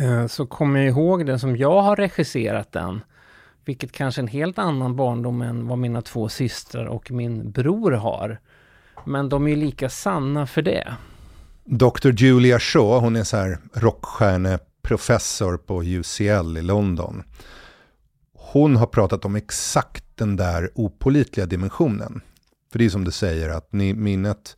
eh, 0.00 0.26
så 0.26 0.46
kommer 0.46 0.80
jag 0.80 0.88
ihåg 0.88 1.26
den 1.26 1.38
som 1.38 1.56
jag 1.56 1.82
har 1.82 1.96
regisserat 1.96 2.72
den. 2.72 3.00
Vilket 3.64 3.92
kanske 3.92 4.20
är 4.20 4.22
en 4.22 4.28
helt 4.28 4.58
annan 4.58 4.96
barndom 4.96 5.42
än 5.42 5.68
vad 5.68 5.78
mina 5.78 6.02
två 6.02 6.28
systrar 6.28 6.84
och 6.86 7.10
min 7.10 7.50
bror 7.50 7.92
har. 7.92 8.40
Men 9.04 9.28
de 9.28 9.46
är 9.46 9.50
ju 9.50 9.56
lika 9.56 9.88
sanna 9.88 10.46
för 10.46 10.62
det. 10.62 10.94
Dr. 11.64 12.10
Julia 12.16 12.58
Shaw, 12.58 13.00
hon 13.00 13.16
är 13.16 13.24
så 13.24 13.36
här 13.36 13.58
rockstjärne, 13.74 14.58
professor 14.86 15.56
på 15.56 15.82
UCL 15.82 16.56
i 16.56 16.62
London. 16.62 17.22
Hon 18.32 18.76
har 18.76 18.86
pratat 18.86 19.24
om 19.24 19.36
exakt 19.36 20.04
den 20.14 20.36
där 20.36 20.70
opolitliga 20.74 21.46
dimensionen. 21.46 22.20
För 22.72 22.78
det 22.78 22.84
är 22.84 22.90
som 22.90 23.04
du 23.04 23.10
säger 23.10 23.48
att 23.48 23.72
ni, 23.72 23.94
minnet 23.94 24.56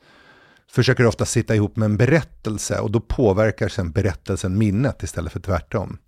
försöker 0.70 1.06
ofta 1.06 1.26
sitta 1.26 1.54
ihop 1.54 1.76
med 1.76 1.86
en 1.86 1.96
berättelse 1.96 2.80
och 2.80 2.90
då 2.90 3.00
påverkar 3.00 3.68
sen 3.68 3.90
berättelsen 3.90 4.58
minnet 4.58 5.02
istället 5.02 5.32
för 5.32 5.40
tvärtom. 5.40 5.98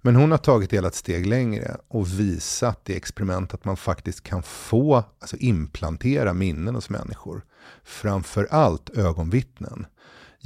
Men 0.00 0.16
hon 0.16 0.30
har 0.30 0.38
tagit 0.38 0.70
det 0.70 0.76
hela 0.76 0.88
ett 0.88 0.94
steg 0.94 1.26
längre 1.26 1.76
och 1.88 2.20
visat 2.20 2.90
i 2.90 2.96
experiment 2.96 3.54
att 3.54 3.64
man 3.64 3.76
faktiskt 3.76 4.22
kan 4.22 4.42
få, 4.42 5.04
alltså 5.20 5.36
implantera 5.36 6.32
minnen 6.32 6.74
hos 6.74 6.90
människor. 6.90 7.44
Framför 7.84 8.48
allt 8.50 8.90
ögonvittnen. 8.90 9.86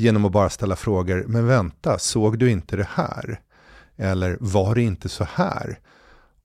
Genom 0.00 0.24
att 0.24 0.32
bara 0.32 0.50
ställa 0.50 0.76
frågor, 0.76 1.24
men 1.28 1.46
vänta, 1.46 1.98
såg 1.98 2.38
du 2.38 2.50
inte 2.50 2.76
det 2.76 2.88
här? 2.90 3.40
Eller 3.96 4.36
var 4.40 4.74
det 4.74 4.82
inte 4.82 5.08
så 5.08 5.24
här? 5.24 5.80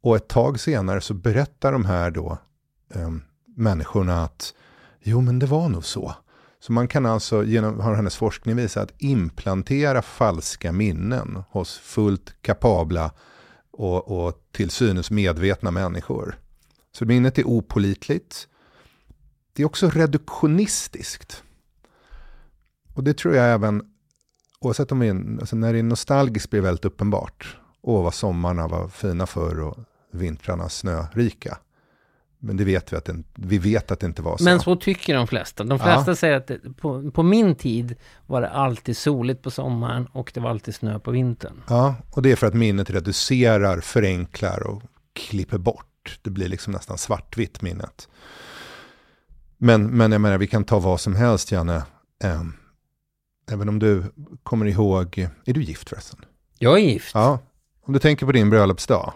Och 0.01 0.15
ett 0.15 0.27
tag 0.27 0.60
senare 0.60 1.01
så 1.01 1.13
berättar 1.13 1.72
de 1.72 1.86
här 1.86 2.12
då 2.12 2.38
eh, 2.93 3.12
människorna 3.55 4.24
att 4.24 4.53
jo 5.01 5.22
men 5.22 5.39
det 5.39 5.45
var 5.45 5.69
nog 5.69 5.86
så. 5.86 6.15
Så 6.60 6.72
man 6.72 6.88
kan 6.88 7.05
alltså, 7.05 7.43
genom 7.43 7.79
har 7.79 7.95
hennes 7.95 8.15
forskning 8.15 8.55
visat, 8.55 8.93
implantera 8.98 10.01
falska 10.01 10.72
minnen 10.72 11.43
hos 11.50 11.77
fullt 11.77 12.36
kapabla 12.41 13.12
och, 13.72 14.25
och 14.25 14.48
till 14.51 14.69
synes 14.69 15.12
medvetna 15.12 15.72
människor. 15.72 16.39
Så 16.91 17.05
minnet 17.05 17.38
är 17.38 17.43
opolitligt. 17.43 18.48
Det 19.53 19.62
är 19.62 19.65
också 19.65 19.89
reduktionistiskt. 19.89 21.43
Och 22.93 23.03
det 23.03 23.17
tror 23.17 23.35
jag 23.35 23.53
även, 23.53 23.83
oavsett 24.59 24.91
om 24.91 25.00
vi, 25.00 25.09
alltså 25.09 25.55
när 25.55 25.73
det 25.73 25.79
är 25.79 25.83
nostalgiskt 25.83 26.50
blir 26.50 26.62
det 26.62 26.65
väldigt 26.67 26.85
uppenbart. 26.85 27.57
Åh, 27.81 28.03
vad 28.03 28.13
sommarna 28.13 28.67
var 28.67 28.88
fina 28.88 29.25
förr 29.25 29.59
och 29.59 29.77
vintrarna 30.12 30.69
snörika. 30.69 31.57
Men 32.39 32.57
det 32.57 32.63
vet 32.63 32.93
vi 32.93 32.97
att 32.97 33.05
det, 33.05 33.23
vi 33.35 33.57
vet 33.57 33.91
att 33.91 34.00
det 34.00 34.05
inte 34.05 34.21
var 34.21 34.38
så. 34.38 34.43
Men 34.43 34.59
så 34.59 34.75
tycker 34.75 35.15
de 35.15 35.27
flesta. 35.27 35.63
De 35.63 35.79
flesta 35.79 36.12
ja. 36.12 36.15
säger 36.15 36.38
att 36.38 36.47
det, 36.47 36.59
på, 36.81 37.12
på, 37.12 37.23
min 37.23 37.55
tid 37.55 37.95
var 38.27 38.41
det 38.41 38.50
alltid 38.50 38.97
soligt 38.97 39.41
på 39.41 39.51
sommaren 39.51 40.07
och 40.12 40.31
det 40.33 40.39
var 40.39 40.50
alltid 40.50 40.75
snö 40.75 41.00
på 41.00 41.12
vintern. 41.12 41.62
Ja, 41.69 41.95
och 42.12 42.21
det 42.21 42.31
är 42.31 42.35
för 42.35 42.47
att 42.47 42.53
minnet 42.53 42.89
reducerar, 42.89 43.79
förenklar 43.79 44.67
och 44.67 44.83
klipper 45.13 45.57
bort. 45.57 46.19
Det 46.21 46.29
blir 46.29 46.47
liksom 46.47 46.73
nästan 46.73 46.97
svartvitt 46.97 47.62
minnet. 47.62 48.07
Men, 49.57 49.88
men 49.88 50.12
jag 50.12 50.21
menar, 50.21 50.38
vi 50.38 50.47
kan 50.47 50.63
ta 50.63 50.79
vad 50.79 51.00
som 51.00 51.15
helst, 51.15 51.51
Janne. 51.51 51.83
Eh, 52.23 52.43
även 53.51 53.69
om 53.69 53.79
du 53.79 54.03
kommer 54.43 54.65
ihåg, 54.65 55.27
är 55.45 55.53
du 55.53 55.63
gift 55.63 55.89
förresten? 55.89 56.19
Jag 56.59 56.79
är 56.79 56.83
gift. 56.83 57.12
Ja, 57.13 57.39
om 57.85 57.93
du 57.93 58.00
tänker 58.00 58.25
på 58.25 58.31
din 58.31 58.50
bröllopsdag 58.50 59.13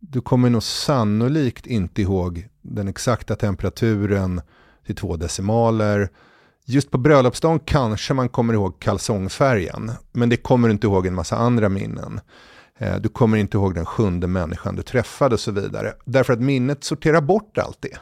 du 0.00 0.20
kommer 0.20 0.50
nog 0.50 0.62
sannolikt 0.62 1.66
inte 1.66 2.02
ihåg 2.02 2.48
den 2.62 2.88
exakta 2.88 3.36
temperaturen 3.36 4.40
till 4.86 4.96
två 4.96 5.16
decimaler. 5.16 6.08
Just 6.64 6.90
på 6.90 6.98
bröllopsdagen 6.98 7.60
kanske 7.64 8.14
man 8.14 8.28
kommer 8.28 8.54
ihåg 8.54 8.80
kalsongfärgen, 8.80 9.92
men 10.12 10.28
det 10.28 10.36
kommer 10.36 10.68
du 10.68 10.72
inte 10.72 10.86
ihåg 10.86 11.06
en 11.06 11.14
massa 11.14 11.36
andra 11.36 11.68
minnen. 11.68 12.20
Eh, 12.78 12.96
du 12.96 13.08
kommer 13.08 13.36
inte 13.36 13.56
ihåg 13.56 13.74
den 13.74 13.86
sjunde 13.86 14.26
människan 14.26 14.76
du 14.76 14.82
träffade 14.82 15.34
och 15.34 15.40
så 15.40 15.52
vidare. 15.52 15.92
Därför 16.04 16.32
att 16.32 16.40
minnet 16.40 16.84
sorterar 16.84 17.20
bort 17.20 17.58
allt 17.58 17.78
det. 17.80 17.98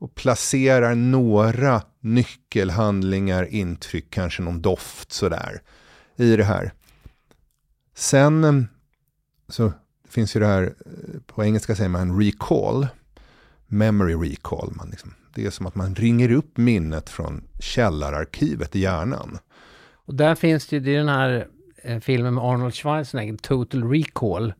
Och 0.00 0.14
placerar 0.14 0.94
några 0.94 1.82
nyckelhandlingar, 2.00 3.44
intryck, 3.44 4.10
kanske 4.10 4.42
någon 4.42 4.62
doft 4.62 5.12
sådär 5.12 5.62
i 6.16 6.36
det 6.36 6.44
här. 6.44 6.72
Sen 7.94 8.44
eh, 8.44 8.62
så 9.48 9.72
finns 10.08 10.36
ju 10.36 10.40
det 10.40 10.46
här, 10.46 10.62
eh, 10.62 11.20
på 11.26 11.44
engelska 11.44 11.74
säger 11.74 11.88
man 11.88 12.22
recall, 12.22 12.86
memory 13.66 14.14
recall. 14.14 14.72
Man 14.72 14.90
liksom, 14.90 15.14
det 15.34 15.46
är 15.46 15.50
som 15.50 15.66
att 15.66 15.74
man 15.74 15.94
ringer 15.94 16.32
upp 16.32 16.56
minnet 16.56 17.10
från 17.10 17.44
källararkivet 17.60 18.76
i 18.76 18.80
hjärnan. 18.80 19.38
Och 19.92 20.14
där 20.14 20.34
finns 20.34 20.66
det 20.66 20.76
ju 20.76 20.80
det 20.80 20.96
den 20.96 21.08
här 21.08 21.48
eh, 21.82 22.00
filmen 22.00 22.34
med 22.34 22.44
Arnold 22.44 22.74
Schwarzenegger, 22.74 23.36
Total 23.36 23.90
Recall. 23.90 24.52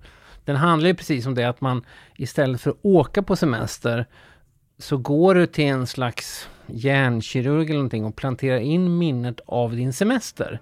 Den 0.44 0.56
handlar 0.56 0.88
ju 0.88 0.94
precis 0.94 1.26
om 1.26 1.34
det 1.34 1.44
att 1.44 1.60
man 1.60 1.84
istället 2.16 2.60
för 2.60 2.70
att 2.70 2.78
åka 2.82 3.22
på 3.22 3.36
semester 3.36 4.06
så 4.82 4.96
går 4.96 5.34
du 5.34 5.46
till 5.46 5.64
en 5.64 5.86
slags 5.86 6.48
hjärnkirurg 6.66 7.64
eller 7.64 7.74
någonting 7.74 8.04
och 8.04 8.16
planterar 8.16 8.58
in 8.58 8.98
minnet 8.98 9.40
av 9.46 9.76
din 9.76 9.92
semester. 9.92 10.60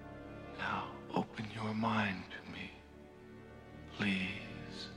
Now 0.58 1.20
open 1.20 1.46
your 1.54 1.74
mind 1.74 2.22
to 2.30 2.52
me, 2.52 2.68
please. 3.98 4.88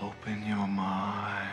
Open 0.00 0.42
your 0.48 0.66
mind. 0.66 1.50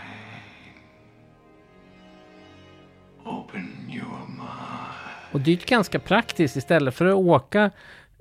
Open 3.26 3.90
your 3.90 4.28
mind. 4.28 5.32
Och 5.32 5.42
det 5.42 5.52
är 5.52 5.68
ganska 5.68 6.00
praktiskt. 6.00 6.56
Istället 6.56 6.96
för 6.96 7.06
att 7.06 7.16
åka 7.16 7.72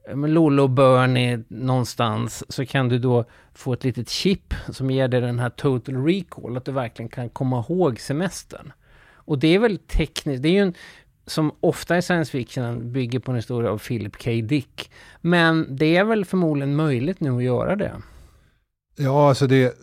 Eh, 0.08 0.16
Lollo 0.16 0.62
och 0.62 0.70
Bernie 0.70 1.44
någonstans 1.48 2.44
så 2.48 2.66
kan 2.66 2.88
du 2.88 2.98
då 2.98 3.24
få 3.54 3.72
ett 3.72 3.84
litet 3.84 4.08
chip 4.08 4.54
som 4.68 4.90
ger 4.90 5.08
dig 5.08 5.20
den 5.20 5.38
här 5.38 5.50
total 5.50 6.04
recall. 6.06 6.56
Att 6.56 6.64
du 6.64 6.72
verkligen 6.72 7.08
kan 7.08 7.28
komma 7.28 7.64
ihåg 7.68 8.00
semestern. 8.00 8.72
Och 9.14 9.38
det 9.38 9.54
är 9.54 9.58
väl 9.58 9.78
tekniskt, 9.78 10.42
det 10.42 10.48
är 10.48 10.52
ju 10.52 10.62
en 10.62 10.74
som 11.26 11.52
ofta 11.60 11.98
i 11.98 12.02
science 12.02 12.32
fiction 12.32 12.92
bygger 12.92 13.18
på 13.18 13.30
en 13.30 13.36
historia 13.36 13.70
av 13.70 13.78
Philip 13.78 14.24
K. 14.24 14.30
Dick. 14.30 14.90
Men 15.20 15.76
det 15.76 15.96
är 15.96 16.04
väl 16.04 16.24
förmodligen 16.24 16.76
möjligt 16.76 17.20
nu 17.20 17.36
att 17.36 17.42
göra 17.42 17.76
det. 17.76 17.92
Ja, 18.96 19.28
alltså 19.28 19.46
det, 19.46 19.78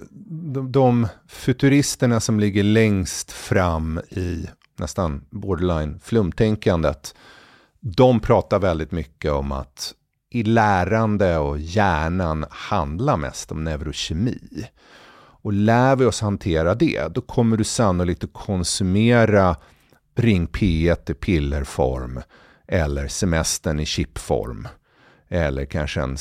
de, 0.53 0.71
de 0.71 1.07
futuristerna 1.27 2.19
som 2.19 2.39
ligger 2.39 2.63
längst 2.63 3.31
fram 3.31 3.99
i 4.09 4.47
nästan 4.75 5.25
borderline 5.29 5.99
flumtänkandet, 6.03 7.15
de 7.79 8.19
pratar 8.19 8.59
väldigt 8.59 8.91
mycket 8.91 9.31
om 9.31 9.51
att 9.51 9.93
i 10.35 10.43
lärande 10.43 11.37
och 11.37 11.59
hjärnan 11.59 12.45
handlar 12.49 13.17
mest 13.17 13.51
om 13.51 13.63
neurokemi. 13.63 14.67
Och 15.15 15.53
lär 15.53 15.95
vi 15.95 16.05
oss 16.05 16.21
hantera 16.21 16.75
det, 16.75 17.07
då 17.13 17.21
kommer 17.21 17.57
du 17.57 17.63
sannolikt 17.63 18.23
att 18.23 18.33
konsumera 18.33 19.55
Ring 20.15 20.47
P1 20.47 21.11
i 21.11 21.13
pillerform 21.13 22.21
eller 22.67 23.07
semestern 23.07 23.79
i 23.79 23.85
chipform. 23.85 24.67
Eller 25.27 25.65
kanske 25.65 26.01
en 26.01 26.17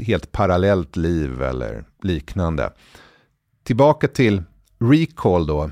helt 0.00 0.32
parallellt 0.32 0.96
liv 0.96 1.42
eller 1.42 1.84
liknande. 2.02 2.72
Tillbaka 3.64 4.08
till 4.08 4.42
recall 4.78 5.46
då. 5.46 5.70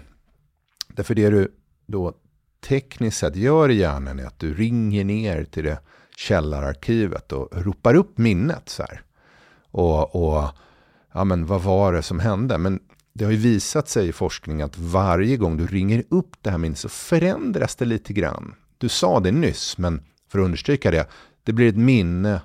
Därför 0.88 1.14
det 1.14 1.30
du 1.30 1.54
då 1.86 2.14
tekniskt 2.68 3.18
sett 3.18 3.36
gör 3.36 3.68
i 3.68 3.74
hjärnan 3.74 4.18
är 4.18 4.26
att 4.26 4.38
du 4.38 4.54
ringer 4.54 5.04
ner 5.04 5.44
till 5.44 5.64
det 5.64 5.78
källararkivet 6.20 7.32
och 7.32 7.48
ropar 7.52 7.94
upp 7.94 8.18
minnet 8.18 8.68
så 8.68 8.82
här. 8.82 9.02
Och, 9.70 10.14
och 10.16 10.48
ja 11.12 11.24
men 11.24 11.46
vad 11.46 11.62
var 11.62 11.92
det 11.92 12.02
som 12.02 12.20
hände? 12.20 12.58
Men 12.58 12.80
det 13.12 13.24
har 13.24 13.32
ju 13.32 13.38
visat 13.38 13.88
sig 13.88 14.08
i 14.08 14.12
forskning 14.12 14.62
att 14.62 14.78
varje 14.78 15.36
gång 15.36 15.56
du 15.56 15.66
ringer 15.66 16.04
upp 16.10 16.36
det 16.42 16.50
här 16.50 16.58
minnet 16.58 16.78
så 16.78 16.88
förändras 16.88 17.76
det 17.76 17.84
lite 17.84 18.12
grann. 18.12 18.54
Du 18.78 18.88
sa 18.88 19.20
det 19.20 19.32
nyss, 19.32 19.78
men 19.78 20.02
för 20.28 20.38
att 20.38 20.44
understryka 20.44 20.90
det, 20.90 21.06
det 21.42 21.52
blir 21.52 21.68
ett 21.68 21.76
minne 21.76 22.40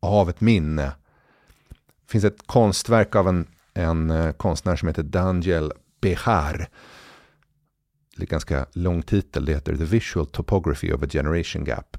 av 0.00 0.30
ett 0.30 0.40
minne 0.40 0.92
det 2.08 2.12
finns 2.12 2.24
ett 2.24 2.46
konstverk 2.46 3.16
av 3.16 3.28
en, 3.28 3.46
en 3.74 4.10
eh, 4.10 4.32
konstnär 4.32 4.76
som 4.76 4.88
heter 4.88 5.02
Daniel 5.02 5.72
Behar. 6.00 6.68
Det 8.16 8.22
är 8.22 8.26
ganska 8.26 8.66
lång 8.72 9.02
titel. 9.02 9.44
Det 9.44 9.54
heter 9.54 9.76
The 9.76 9.84
Visual 9.84 10.26
Topography 10.26 10.92
of 10.92 11.02
a 11.02 11.06
Generation 11.10 11.64
Gap. 11.64 11.96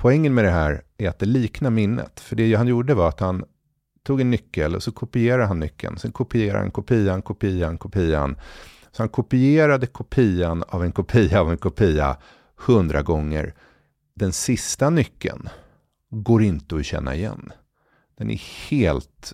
Poängen 0.00 0.34
med 0.34 0.44
det 0.44 0.50
här 0.50 0.82
är 0.98 1.08
att 1.08 1.18
det 1.18 1.26
liknar 1.26 1.70
minnet. 1.70 2.20
För 2.20 2.36
det 2.36 2.54
han 2.54 2.66
gjorde 2.66 2.94
var 2.94 3.08
att 3.08 3.20
han 3.20 3.44
tog 4.02 4.20
en 4.20 4.30
nyckel 4.30 4.74
och 4.74 4.82
så 4.82 4.92
kopierade 4.92 5.44
han 5.44 5.60
nyckeln. 5.60 5.98
Sen 5.98 6.12
kopierade 6.12 6.58
han 6.58 6.70
kopian, 6.70 7.22
kopian, 7.22 7.78
kopian. 7.78 8.38
Så 8.92 9.02
han 9.02 9.08
kopierade 9.08 9.86
kopian 9.86 10.64
av 10.68 10.84
en 10.84 10.92
kopia 10.92 11.40
av 11.40 11.50
en 11.50 11.58
kopia 11.58 12.16
hundra 12.56 13.02
gånger. 13.02 13.54
Den 14.14 14.32
sista 14.32 14.90
nyckeln 14.90 15.48
går 16.10 16.42
inte 16.42 16.76
att 16.76 16.86
känna 16.86 17.14
igen. 17.14 17.52
Den 18.18 18.30
är 18.30 18.68
helt, 18.68 19.32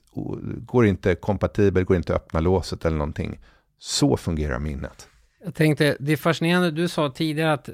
går 0.57 0.87
inte 0.87 1.15
kompatibel, 1.15 1.85
går 1.85 1.97
inte 1.97 2.15
att 2.15 2.23
öppna 2.23 2.41
låset 2.41 2.85
eller 2.85 2.97
någonting. 2.97 3.41
Så 3.79 4.17
fungerar 4.17 4.59
minnet. 4.59 5.09
Jag 5.45 5.55
tänkte, 5.55 5.97
det 6.01 6.13
är 6.13 6.17
fascinerande, 6.17 6.71
du 6.71 6.89
sa 6.89 7.11
tidigare 7.11 7.53
att 7.53 7.69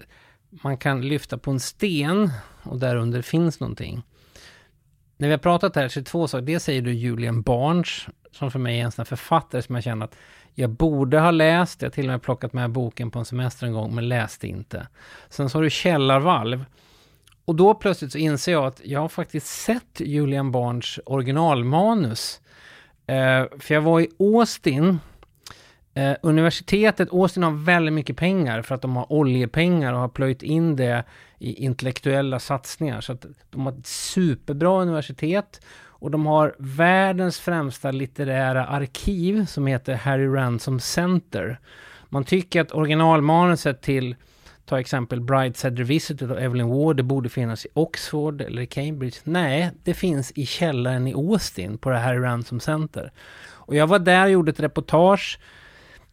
man 0.63 0.77
kan 0.77 1.09
lyfta 1.09 1.39
på 1.39 1.51
en 1.51 1.61
sten 1.61 2.31
och 2.63 2.79
därunder 2.79 3.23
finns 3.23 3.61
någonting. 3.61 4.03
När 5.17 5.29
vi 5.29 5.33
har 5.33 5.39
pratat 5.39 5.77
här 5.77 5.89
så 5.89 5.99
är 5.99 6.03
det 6.03 6.11
två 6.11 6.29
saker. 6.29 6.47
Det 6.47 6.61
säger 6.61 6.83
du 6.83 6.93
Julian 6.93 7.43
Barnes, 7.43 8.07
som 8.33 8.51
för 8.51 8.59
mig 8.59 8.81
är 8.81 8.85
en 8.85 8.93
sån 8.93 9.03
här 9.03 9.07
författare 9.07 9.63
som 9.63 9.75
jag 9.75 9.85
känner 9.85 10.05
att 10.05 10.17
jag 10.55 10.71
borde 10.71 11.21
ha 11.21 11.31
läst. 11.31 11.83
Jag 11.83 11.89
har 11.89 11.93
till 11.93 12.05
och 12.05 12.11
med 12.11 12.23
plockat 12.23 12.53
med 12.53 12.71
boken 12.71 13.11
på 13.11 13.19
en 13.19 13.25
semester 13.25 13.67
en 13.67 13.73
gång, 13.73 13.95
men 13.95 14.09
läste 14.09 14.47
inte. 14.47 14.89
Sen 15.29 15.51
så 15.51 15.59
har 15.59 15.63
du 15.63 15.71
Källarvalv 15.71 16.65
och 17.45 17.57
då 17.57 17.75
plötsligt 17.75 18.13
så 18.13 18.19
inser 18.19 18.53
jag 18.53 18.65
att 18.65 18.81
jag 18.85 19.01
har 19.01 19.09
faktiskt 19.09 19.47
sett 19.47 20.01
Julian 20.01 20.51
Barnes 20.51 21.01
originalmanus. 21.07 22.41
Eh, 23.07 23.45
för 23.59 23.75
jag 23.75 23.81
var 23.81 24.01
i 24.01 24.09
Austin 24.19 24.99
Eh, 25.95 26.17
universitetet, 26.23 27.13
Austin 27.13 27.43
har 27.43 27.51
väldigt 27.51 27.95
mycket 27.95 28.17
pengar 28.17 28.63
för 28.63 28.75
att 28.75 28.83
de 28.83 28.97
har 28.97 29.13
oljepengar 29.13 29.93
och 29.93 30.01
har 30.01 30.09
plöjt 30.09 30.43
in 30.43 30.77
det 30.77 31.05
i 31.39 31.65
intellektuella 31.65 32.39
satsningar. 32.39 33.01
Så 33.01 33.13
att 33.13 33.27
de 33.51 33.67
har 33.67 33.73
ett 33.73 33.87
superbra 33.87 34.83
universitet 34.83 35.61
och 35.87 36.11
de 36.11 36.27
har 36.27 36.55
världens 36.59 37.41
främsta 37.41 37.91
litterära 37.91 38.67
arkiv 38.67 39.47
som 39.47 39.67
heter 39.67 39.95
Harry 39.95 40.27
Ransom 40.27 40.81
Center. 40.81 41.61
Man 42.09 42.25
tycker 42.25 42.61
att 42.61 42.73
originalmanuset 42.73 43.83
till 43.83 44.17
Ta 44.71 44.81
exempel 44.81 45.21
Brideshead 45.21 45.71
Revisited 45.71 46.31
av 46.31 46.39
Evelyn 46.39 46.69
Ward. 46.69 46.97
Det 46.97 47.03
borde 47.03 47.29
finnas 47.29 47.67
i 47.67 47.69
Oxford 47.75 48.41
eller 48.41 48.63
i 48.63 48.67
Cambridge. 48.67 49.17
Nej, 49.25 49.71
det 49.85 49.95
finns 49.95 50.33
i 50.33 50.47
källaren 50.47 51.09
i 51.09 51.15
Austin 51.15 51.79
på 51.79 51.91
det 51.91 51.99
här 51.99 52.17
Ransom 52.17 52.61
Center. 52.61 53.13
Och 53.49 53.75
jag 53.75 53.87
var 53.87 53.99
där 53.99 54.25
och 54.25 54.31
gjorde 54.31 54.51
ett 54.51 54.61
reportage 54.61 55.39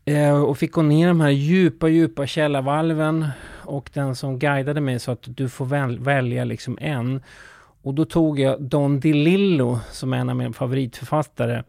Eh, 0.08 0.42
och 0.44 0.58
fick 0.58 0.72
gå 0.72 0.82
ner 0.82 1.08
de 1.08 1.22
här 1.22 1.30
djupa, 1.30 1.88
djupa 1.88 2.28
källarvalven. 2.28 3.28
Och 3.64 3.90
den 3.94 4.16
som 4.16 4.40
guidade 4.40 4.82
mig 4.82 5.00
sa 5.00 5.12
att 5.12 5.24
du 5.24 5.50
får 5.50 5.66
väl, 5.66 6.00
välja 6.00 6.44
liksom 6.44 6.78
en. 6.82 7.22
Och 7.82 7.94
då 7.94 8.06
tog 8.06 8.40
jag 8.40 8.62
Don 8.62 9.00
DeLillo 9.00 9.80
som 9.92 10.14
är 10.14 10.18
en 10.18 10.30
av 10.30 10.36
mina 10.36 10.54
favoritförfattare 10.54 11.64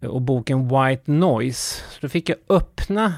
eh, 0.00 0.08
och 0.08 0.22
boken 0.22 0.68
White 0.68 1.10
Noise. 1.10 1.84
Så 1.90 1.98
då 2.00 2.08
fick 2.08 2.28
jag 2.28 2.38
öppna 2.48 3.14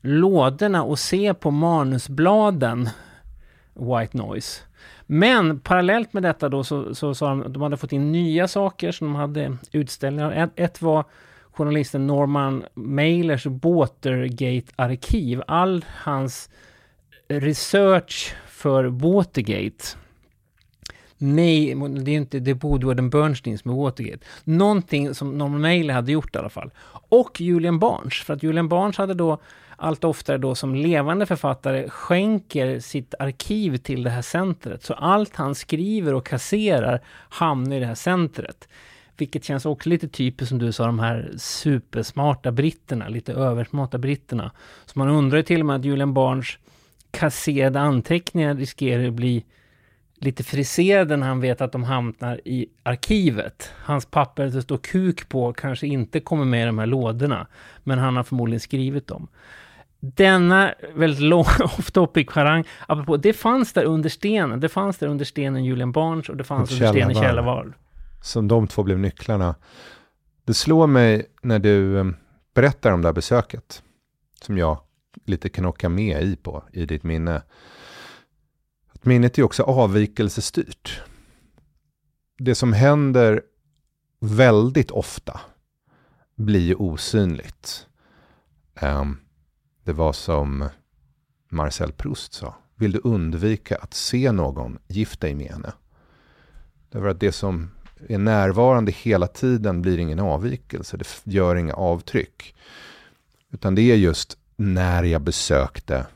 lådorna 0.00 0.82
och 0.82 0.98
se 0.98 1.34
på 1.34 1.50
manusbladen 1.50 2.88
White 3.74 4.16
Noise. 4.16 4.60
Men 5.06 5.60
parallellt 5.60 6.12
med 6.12 6.22
detta 6.22 6.48
då 6.48 6.64
så, 6.64 6.94
så 6.94 7.14
sa 7.14 7.28
de 7.28 7.42
att 7.42 7.52
de 7.52 7.62
hade 7.62 7.76
fått 7.76 7.92
in 7.92 8.12
nya 8.12 8.48
saker 8.48 8.92
som 8.92 9.06
de 9.06 9.14
hade 9.14 9.56
utställningar. 9.72 10.32
Ett, 10.32 10.50
ett 10.56 10.82
var 10.82 11.04
journalisten 11.52 12.06
Norman 12.06 12.64
Mailers 12.74 13.46
Watergate-arkiv. 13.46 15.42
All 15.46 15.84
hans 15.88 16.50
research 17.28 18.34
för 18.48 18.84
Watergate. 18.84 19.84
Nej, 21.18 21.74
det 21.74 22.10
är 22.10 22.16
inte, 22.16 22.38
det 22.38 22.50
är 22.50 22.54
Woodward 22.54 23.10
Bernstein 23.10 23.58
som 23.58 23.70
är 23.70 23.74
Watergate. 23.74 24.24
Någonting 24.44 25.14
som 25.14 25.38
Norman 25.38 25.60
Mailer 25.60 25.94
hade 25.94 26.12
gjort 26.12 26.34
i 26.34 26.38
alla 26.38 26.48
fall. 26.48 26.70
Och 27.08 27.40
Julian 27.40 27.78
Barnes, 27.78 28.14
för 28.14 28.34
att 28.34 28.42
Julian 28.42 28.68
Barnes 28.68 28.96
hade 28.96 29.14
då 29.14 29.40
allt 29.76 30.04
oftare 30.04 30.38
då 30.38 30.54
som 30.54 30.74
levande 30.74 31.26
författare 31.26 31.88
skänker 31.88 32.80
sitt 32.80 33.14
arkiv 33.18 33.76
till 33.76 34.02
det 34.02 34.10
här 34.10 34.22
centret. 34.22 34.82
Så 34.82 34.94
allt 34.94 35.36
han 35.36 35.54
skriver 35.54 36.14
och 36.14 36.26
kasserar 36.26 37.00
hamnar 37.28 37.76
i 37.76 37.80
det 37.80 37.86
här 37.86 37.94
centret. 37.94 38.68
Vilket 39.16 39.44
känns 39.44 39.66
också 39.66 39.88
lite 39.88 40.08
typiskt 40.08 40.48
som 40.48 40.58
du 40.58 40.72
sa, 40.72 40.86
de 40.86 40.98
här 40.98 41.32
supersmarta 41.36 42.52
britterna, 42.52 43.08
lite 43.08 43.32
översmarta 43.32 43.98
britterna. 43.98 44.50
Så 44.86 44.98
man 44.98 45.08
undrar 45.08 45.36
ju 45.36 45.42
till 45.42 45.60
och 45.60 45.66
med 45.66 45.76
att 45.76 45.84
Julian 45.84 46.14
Barnes 46.14 46.46
kasserade 47.10 47.80
anteckningar 47.80 48.54
riskerar 48.54 49.08
att 49.08 49.12
bli 49.12 49.44
lite 50.14 50.44
friserade 50.44 51.16
när 51.16 51.26
han 51.26 51.40
vet 51.40 51.60
att 51.60 51.72
de 51.72 51.84
hamnar 51.84 52.40
i 52.44 52.66
arkivet. 52.82 53.70
Hans 53.84 54.06
papper 54.06 54.46
det 54.46 54.62
står 54.62 54.78
kuk 54.78 55.28
på 55.28 55.52
kanske 55.52 55.86
inte 55.86 56.20
kommer 56.20 56.44
med 56.44 56.62
i 56.62 56.66
de 56.66 56.78
här 56.78 56.86
lådorna. 56.86 57.46
Men 57.82 57.98
han 57.98 58.16
har 58.16 58.22
förmodligen 58.22 58.60
skrivit 58.60 59.06
dem 59.06 59.28
denna 60.02 60.74
väldigt 60.94 61.20
lång 61.20 61.44
off 61.64 61.90
topic 61.90 62.28
harang, 62.30 62.64
apropå, 62.86 63.16
det 63.16 63.32
fanns 63.32 63.72
där 63.72 63.84
under 63.84 64.08
stenen. 64.08 64.60
Det 64.60 64.68
fanns 64.68 64.98
där 64.98 65.06
under 65.06 65.24
stenen 65.24 65.64
Julian 65.64 65.92
Barnes 65.92 66.28
och 66.28 66.36
det 66.36 66.44
fanns 66.44 66.72
under 66.72 66.88
stenen 66.88 67.14
Källarval. 67.14 67.72
Som 68.22 68.48
de 68.48 68.66
två 68.66 68.82
blev 68.82 68.98
nycklarna. 68.98 69.54
Det 70.44 70.54
slår 70.54 70.86
mig 70.86 71.30
när 71.42 71.58
du 71.58 71.98
eh, 71.98 72.04
berättar 72.54 72.92
om 72.92 73.02
det 73.02 73.08
här 73.08 73.12
besöket, 73.12 73.82
som 74.40 74.58
jag 74.58 74.80
lite 75.24 75.48
kan 75.48 75.66
åka 75.66 75.88
med 75.88 76.22
i 76.22 76.36
på, 76.36 76.64
i 76.72 76.86
ditt 76.86 77.02
minne. 77.02 77.42
Att 78.92 79.04
minnet 79.04 79.38
är 79.38 79.42
också 79.42 79.62
avvikelsestyrt. 79.62 81.00
Det 82.38 82.54
som 82.54 82.72
händer 82.72 83.42
väldigt 84.20 84.90
ofta 84.90 85.40
blir 86.34 86.82
osynligt. 86.82 87.86
Um, 88.82 89.18
det 89.84 89.92
var 89.92 90.12
som 90.12 90.68
Marcel 91.48 91.92
Proust 91.92 92.32
sa. 92.32 92.54
Vill 92.74 92.92
du 92.92 93.00
undvika 93.04 93.76
att 93.76 93.94
se 93.94 94.32
någon, 94.32 94.78
gift 94.86 95.20
dig 95.20 95.34
med 95.34 95.50
henne. 95.50 95.72
Därför 96.90 97.08
att 97.08 97.20
det 97.20 97.32
som 97.32 97.70
är 98.08 98.18
närvarande 98.18 98.92
hela 98.92 99.26
tiden 99.26 99.82
blir 99.82 99.98
ingen 99.98 100.20
avvikelse. 100.20 100.96
Det 100.96 101.06
gör 101.24 101.56
inga 101.56 101.74
avtryck. 101.74 102.54
Utan 103.50 103.74
det 103.74 103.82
är 103.82 103.96
just 103.96 104.38
när 104.56 105.02
jag 105.02 105.22
besökte 105.22 106.06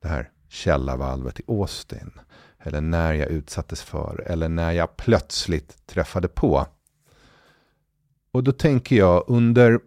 det 0.00 0.08
här 0.08 0.30
källarvalvet 0.48 1.40
i 1.40 1.42
Austin. 1.46 2.10
Eller 2.58 2.80
när 2.80 3.12
jag 3.12 3.28
utsattes 3.28 3.82
för. 3.82 4.24
Eller 4.26 4.48
när 4.48 4.72
jag 4.72 4.96
plötsligt 4.96 5.86
träffade 5.86 6.28
på. 6.28 6.66
Och 8.32 8.44
då 8.44 8.52
tänker 8.52 8.96
jag 8.96 9.24
under 9.26 9.80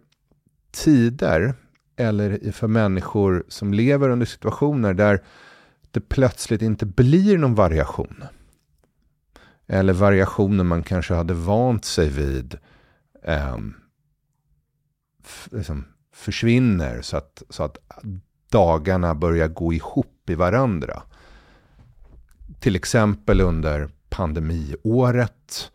tider 0.70 1.54
eller 1.96 2.52
för 2.52 2.66
människor 2.66 3.44
som 3.48 3.74
lever 3.74 4.08
under 4.08 4.26
situationer 4.26 4.94
där 4.94 5.22
det 5.90 6.00
plötsligt 6.00 6.62
inte 6.62 6.86
blir 6.86 7.38
någon 7.38 7.54
variation. 7.54 8.24
Eller 9.68 9.92
variationer 9.92 10.64
man 10.64 10.82
kanske 10.82 11.14
hade 11.14 11.34
vant 11.34 11.84
sig 11.84 12.08
vid 12.08 12.58
eh, 13.22 13.56
liksom 15.50 15.84
försvinner 16.12 17.02
så 17.02 17.16
att, 17.16 17.42
så 17.48 17.62
att 17.62 17.78
dagarna 18.50 19.14
börjar 19.14 19.48
gå 19.48 19.72
ihop 19.72 20.30
i 20.30 20.34
varandra. 20.34 21.02
Till 22.60 22.76
exempel 22.76 23.40
under 23.40 23.88
pandemiåret. 24.08 25.70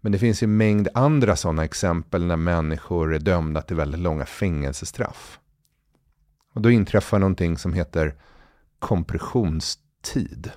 Men 0.00 0.12
det 0.12 0.18
finns 0.18 0.42
ju 0.42 0.44
en 0.44 0.56
mängd 0.56 0.88
andra 0.94 1.36
sådana 1.36 1.64
exempel 1.64 2.24
när 2.24 2.36
människor 2.36 3.14
är 3.14 3.18
dömda 3.18 3.62
till 3.62 3.76
väldigt 3.76 4.00
långa 4.00 4.26
fängelsestraff. 4.26 5.40
Och 6.54 6.60
då 6.60 6.70
inträffar 6.70 7.18
någonting 7.18 7.58
som 7.58 7.72
heter 7.72 8.14
kompressionstid. 8.78 10.50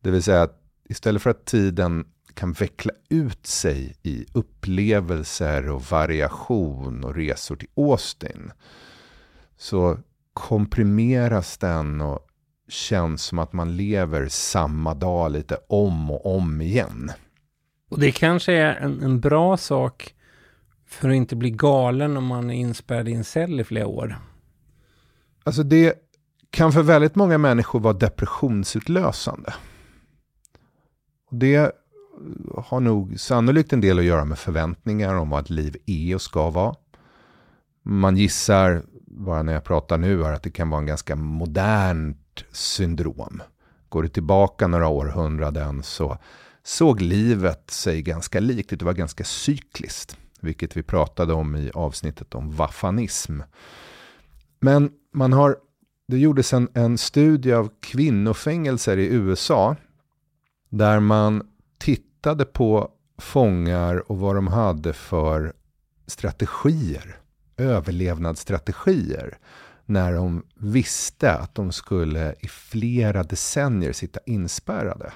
Det 0.00 0.10
vill 0.10 0.22
säga 0.22 0.42
att 0.42 0.63
istället 0.94 1.22
för 1.22 1.30
att 1.30 1.44
tiden 1.44 2.04
kan 2.34 2.52
veckla 2.52 2.92
ut 3.08 3.46
sig 3.46 3.96
i 4.02 4.26
upplevelser 4.32 5.70
och 5.70 5.82
variation 5.82 7.04
och 7.04 7.14
resor 7.14 7.56
till 7.56 7.68
Austin. 7.76 8.52
Så 9.56 9.98
komprimeras 10.32 11.58
den 11.58 12.00
och 12.00 12.26
känns 12.68 13.22
som 13.22 13.38
att 13.38 13.52
man 13.52 13.76
lever 13.76 14.28
samma 14.28 14.94
dag 14.94 15.32
lite 15.32 15.58
om 15.68 16.10
och 16.10 16.36
om 16.36 16.60
igen. 16.60 17.12
Och 17.90 18.00
det 18.00 18.12
kanske 18.12 18.52
är 18.52 18.74
en, 18.74 19.02
en 19.02 19.20
bra 19.20 19.56
sak 19.56 20.14
för 20.86 21.08
att 21.08 21.14
inte 21.14 21.36
bli 21.36 21.50
galen 21.50 22.16
om 22.16 22.26
man 22.26 22.50
är 22.50 22.54
inspärrad 22.54 23.08
i 23.08 23.12
en 23.12 23.24
cell 23.24 23.60
i 23.60 23.64
flera 23.64 23.86
år. 23.86 24.18
Alltså 25.44 25.62
det 25.62 25.94
kan 26.50 26.72
för 26.72 26.82
väldigt 26.82 27.14
många 27.14 27.38
människor 27.38 27.80
vara 27.80 27.94
depressionsutlösande. 27.94 29.54
Det 31.38 31.72
har 32.56 32.80
nog 32.80 33.20
sannolikt 33.20 33.72
en 33.72 33.80
del 33.80 33.98
att 33.98 34.04
göra 34.04 34.24
med 34.24 34.38
förväntningar 34.38 35.14
om 35.14 35.30
vad 35.30 35.40
ett 35.40 35.50
liv 35.50 35.76
är 35.86 36.14
och 36.14 36.22
ska 36.22 36.50
vara. 36.50 36.74
Man 37.82 38.16
gissar, 38.16 38.82
bara 39.06 39.42
när 39.42 39.52
jag 39.52 39.64
pratar 39.64 39.98
nu, 39.98 40.26
att 40.26 40.42
det 40.42 40.50
kan 40.50 40.70
vara 40.70 40.80
en 40.80 40.86
ganska 40.86 41.16
modernt 41.16 42.44
syndrom. 42.52 43.42
Går 43.88 44.02
det 44.02 44.08
tillbaka 44.08 44.66
några 44.66 44.88
århundraden 44.88 45.82
så 45.82 46.18
såg 46.62 47.00
livet 47.00 47.70
sig 47.70 48.02
ganska 48.02 48.40
likt 48.40 48.70
Det 48.70 48.82
var 48.82 48.92
ganska 48.92 49.24
cykliskt, 49.24 50.16
vilket 50.40 50.76
vi 50.76 50.82
pratade 50.82 51.32
om 51.32 51.56
i 51.56 51.70
avsnittet 51.74 52.34
om 52.34 52.50
vaffanism. 52.50 53.40
Men 54.60 54.90
man 55.12 55.32
har, 55.32 55.56
det 56.08 56.18
gjordes 56.18 56.52
en, 56.52 56.68
en 56.74 56.98
studie 56.98 57.52
av 57.52 57.70
kvinnofängelser 57.80 58.96
i 58.96 59.06
USA 59.06 59.76
där 60.76 61.00
man 61.00 61.42
tittade 61.78 62.44
på 62.44 62.90
fångar 63.18 64.10
och 64.10 64.18
vad 64.18 64.34
de 64.34 64.46
hade 64.46 64.92
för 64.92 65.52
strategier, 66.06 67.16
överlevnadsstrategier, 67.56 69.38
när 69.86 70.12
de 70.12 70.42
visste 70.54 71.32
att 71.32 71.54
de 71.54 71.72
skulle 71.72 72.34
i 72.40 72.48
flera 72.48 73.22
decennier 73.22 73.92
sitta 73.92 74.20
inspärrade. 74.26 75.12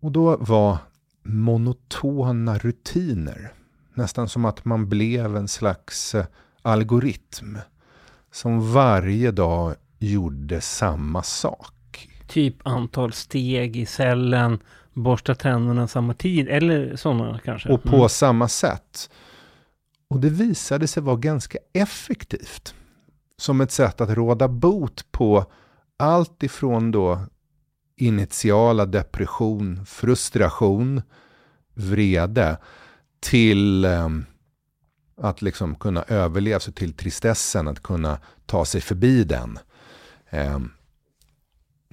Och 0.00 0.12
då 0.12 0.36
var 0.36 0.78
monotona 1.22 2.58
rutiner, 2.58 3.52
nästan 3.94 4.28
som 4.28 4.44
att 4.44 4.64
man 4.64 4.88
blev 4.88 5.36
en 5.36 5.48
slags 5.48 6.14
eh, 6.14 6.26
algoritm 6.62 7.58
som 8.32 8.72
varje 8.72 9.30
dag 9.30 9.74
gjorde 9.98 10.60
samma 10.60 11.22
sak. 11.22 11.73
Typ 12.26 12.56
antal 12.62 13.12
steg 13.12 13.76
i 13.76 13.86
cellen, 13.86 14.58
borsta 14.92 15.34
tänderna 15.34 15.88
samma 15.88 16.14
tid 16.14 16.48
eller 16.48 16.96
sådana 16.96 17.40
kanske. 17.44 17.68
Och 17.68 17.82
på 17.82 17.96
mm. 17.96 18.08
samma 18.08 18.48
sätt. 18.48 19.10
Och 20.08 20.20
det 20.20 20.30
visade 20.30 20.86
sig 20.86 21.02
vara 21.02 21.16
ganska 21.16 21.58
effektivt. 21.72 22.74
Som 23.36 23.60
ett 23.60 23.70
sätt 23.70 24.00
att 24.00 24.10
råda 24.10 24.48
bot 24.48 25.12
på 25.12 25.44
allt 25.96 26.42
ifrån 26.42 26.90
då 26.90 27.20
initiala 27.96 28.86
depression, 28.86 29.86
frustration, 29.86 31.02
vrede 31.74 32.56
till 33.20 33.84
eh, 33.84 34.08
att 35.16 35.42
liksom 35.42 35.74
kunna 35.74 36.02
överleva 36.02 36.60
sig 36.60 36.74
till 36.74 36.92
tristessen, 36.92 37.68
att 37.68 37.82
kunna 37.82 38.18
ta 38.46 38.64
sig 38.64 38.80
förbi 38.80 39.24
den. 39.24 39.58
Eh, 40.30 40.58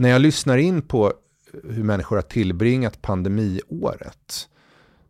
när 0.02 0.10
jag 0.10 0.22
lyssnar 0.22 0.58
in 0.58 0.82
på 0.82 1.14
hur 1.64 1.84
människor 1.84 2.16
har 2.16 2.24
tillbringat 2.24 3.02
pandemiåret 3.02 4.50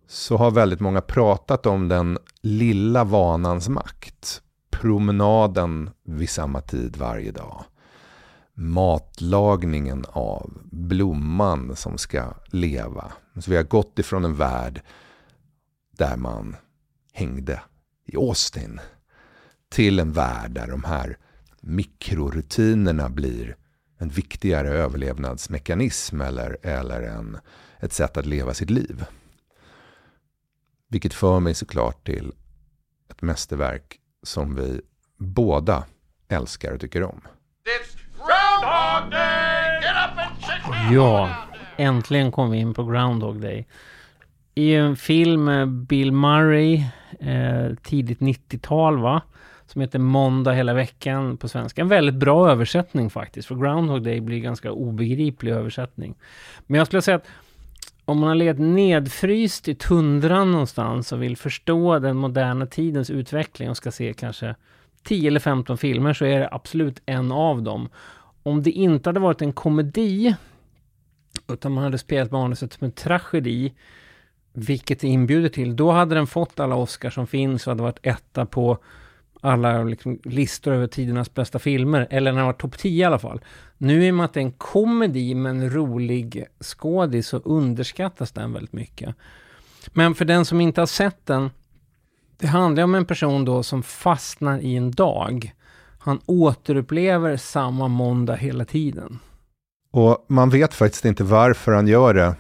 så 0.08 0.38
har 0.38 0.52
väldigt 0.52 0.80
många 0.80 1.02
pratat 1.02 1.66
om 1.66 1.88
den 1.88 2.18
lilla 2.42 3.04
vanans 3.04 3.70
makt. 3.70 4.42
Promenaden 4.72 5.90
vid 6.04 6.30
samma 6.30 6.62
tid 6.62 6.98
varje 6.98 7.32
dag. 7.32 7.64
Matlagningen 8.54 10.06
av 10.10 10.62
blomman 10.72 11.76
som 11.76 11.98
ska 11.98 12.34
leva. 12.46 13.12
Så 13.40 13.52
vi 13.52 13.58
har 13.58 13.64
gått 13.64 14.00
ifrån 14.00 14.26
en 14.26 14.36
värld 14.36 14.82
där 15.98 16.18
man 16.18 16.56
hängde 17.14 17.62
i 18.06 18.16
Austin 18.16 18.80
till 19.70 20.00
en 20.00 20.12
värld 20.12 20.52
där 20.52 20.68
de 20.68 20.84
här 20.84 21.18
mikrorutinerna 21.62 23.10
blir 23.10 23.56
en 24.02 24.10
viktigare 24.10 24.70
överlevnadsmekanism 24.70 26.22
eller, 26.22 26.58
eller 26.62 27.02
en, 27.02 27.38
ett 27.80 27.94
sätt 27.94 28.18
att 28.18 28.26
leva 28.26 28.54
sitt 28.54 28.70
liv. 28.70 29.06
Vilket 30.88 31.14
för 31.14 31.40
mig 31.40 31.54
såklart 31.54 32.06
till 32.06 32.32
ett 33.10 33.22
mästerverk 33.22 34.00
som 34.24 34.56
vi 34.56 34.82
båda 35.18 35.84
älskar 36.28 36.74
och 36.74 36.80
tycker 36.80 37.04
om. 37.04 37.22
Ja, 40.92 41.30
äntligen 41.78 42.32
kom 42.32 42.52
vi 42.52 42.58
in 42.58 42.74
på 42.74 42.84
Groundhog 42.84 43.42
Day. 43.42 43.68
I 44.56 44.76
en 44.76 44.96
film 44.96 45.44
med 45.44 45.70
Bill 45.70 46.12
Murray, 46.12 46.84
eh, 47.20 47.76
tidigt 47.84 48.20
90-tal 48.20 49.02
va? 49.02 49.22
Som 49.72 49.82
heter 49.82 50.00
Måndag 50.00 50.54
hela 50.54 50.74
veckan 50.74 51.38
på 51.38 51.48
svenska. 51.48 51.82
En 51.82 51.88
väldigt 51.88 52.16
bra 52.16 52.52
översättning 52.52 53.10
faktiskt. 53.10 53.48
För 53.48 53.56
Groundhog 53.56 54.04
Day 54.04 54.22
blir 54.22 54.40
ganska 54.40 54.72
obegriplig 54.72 55.52
översättning. 55.52 56.16
Men 56.68 56.78
jag 56.78 56.88
skulle 56.88 57.02
säga 57.02 57.18
att 57.18 57.28
om 58.06 58.20
man 58.20 58.28
har 58.28 58.36
legat 58.36 58.60
nedfryst 58.60 59.68
i 59.68 59.76
tundran 59.76 60.52
någonstans 60.52 61.12
och 61.12 61.24
vill 61.24 61.38
förstå 61.38 62.00
den 62.00 62.18
moderna 62.18 62.66
tidens 62.66 63.10
utveckling 63.10 63.70
och 63.70 63.78
ska 63.78 63.92
se 63.92 64.14
kanske 64.14 64.56
10 65.04 65.28
eller 65.28 65.40
15 65.40 65.78
filmer 65.78 66.14
så 66.14 66.26
är 66.26 66.40
det 66.40 66.50
absolut 66.52 67.02
en 67.06 67.32
av 67.32 67.64
dem. 67.64 67.90
Om 68.44 68.64
det 68.64 68.72
inte 68.72 69.10
hade 69.10 69.20
varit 69.20 69.42
en 69.42 69.54
komedi 69.54 70.36
utan 71.48 71.72
man 71.72 71.84
hade 71.84 71.98
spelat 71.98 72.32
manuset 72.32 72.74
som 72.74 72.86
en 72.86 72.92
tragedi 72.92 73.74
vilket 74.54 75.00
det 75.00 75.08
inbjuder 75.08 75.50
till, 75.50 75.76
då 75.76 75.92
hade 75.92 76.16
den 76.16 76.28
fått 76.28 76.60
alla 76.60 76.76
Oscar 76.76 77.10
som 77.10 77.28
finns 77.28 77.68
och 77.68 77.72
hade 77.72 77.84
varit 77.84 78.00
etta 78.02 78.46
på 78.46 78.78
alla 79.42 79.84
liksom, 79.84 80.20
listor 80.24 80.74
över 80.74 80.88
tidernas 80.88 81.34
bästa 81.34 81.60
filmer, 81.60 82.08
eller 82.10 82.32
när 82.32 82.38
den 82.38 82.46
var 82.46 82.54
topp 82.54 82.78
10 82.78 83.02
i 83.02 83.04
alla 83.04 83.20
fall. 83.20 83.42
Nu 83.78 84.06
i 84.06 84.12
och 84.12 84.16
med 84.16 84.26
att 84.26 84.34
det 84.34 84.40
är 84.40 84.46
en 84.46 84.52
komedi 84.52 85.36
med 85.36 85.50
en 85.50 85.70
rolig 85.70 86.46
skådis 86.60 87.28
så 87.28 87.38
underskattas 87.38 88.32
den 88.32 88.54
väldigt 88.54 88.74
mycket. 88.74 89.16
Men 89.94 90.16
för 90.16 90.26
den 90.26 90.46
som 90.46 90.62
inte 90.62 90.82
har 90.82 90.86
sett 90.86 91.26
den, 91.26 91.50
det 92.38 92.48
handlar 92.48 92.84
om 92.84 92.96
en 92.96 93.06
person 93.06 93.46
då 93.46 93.64
som 93.64 93.84
fastnar 93.84 94.60
i 94.60 94.76
en 94.76 94.92
dag. 94.92 95.54
Han 96.00 96.20
återupplever 96.26 97.38
samma 97.38 97.88
måndag 97.88 98.36
hela 98.36 98.66
tiden. 98.66 99.20
Och 99.92 100.26
man 100.28 100.50
vet 100.50 100.74
faktiskt 100.74 101.06
inte 101.06 101.24
varför 101.24 101.72
han 101.72 101.88
gör 101.88 102.14
det. 102.14 102.36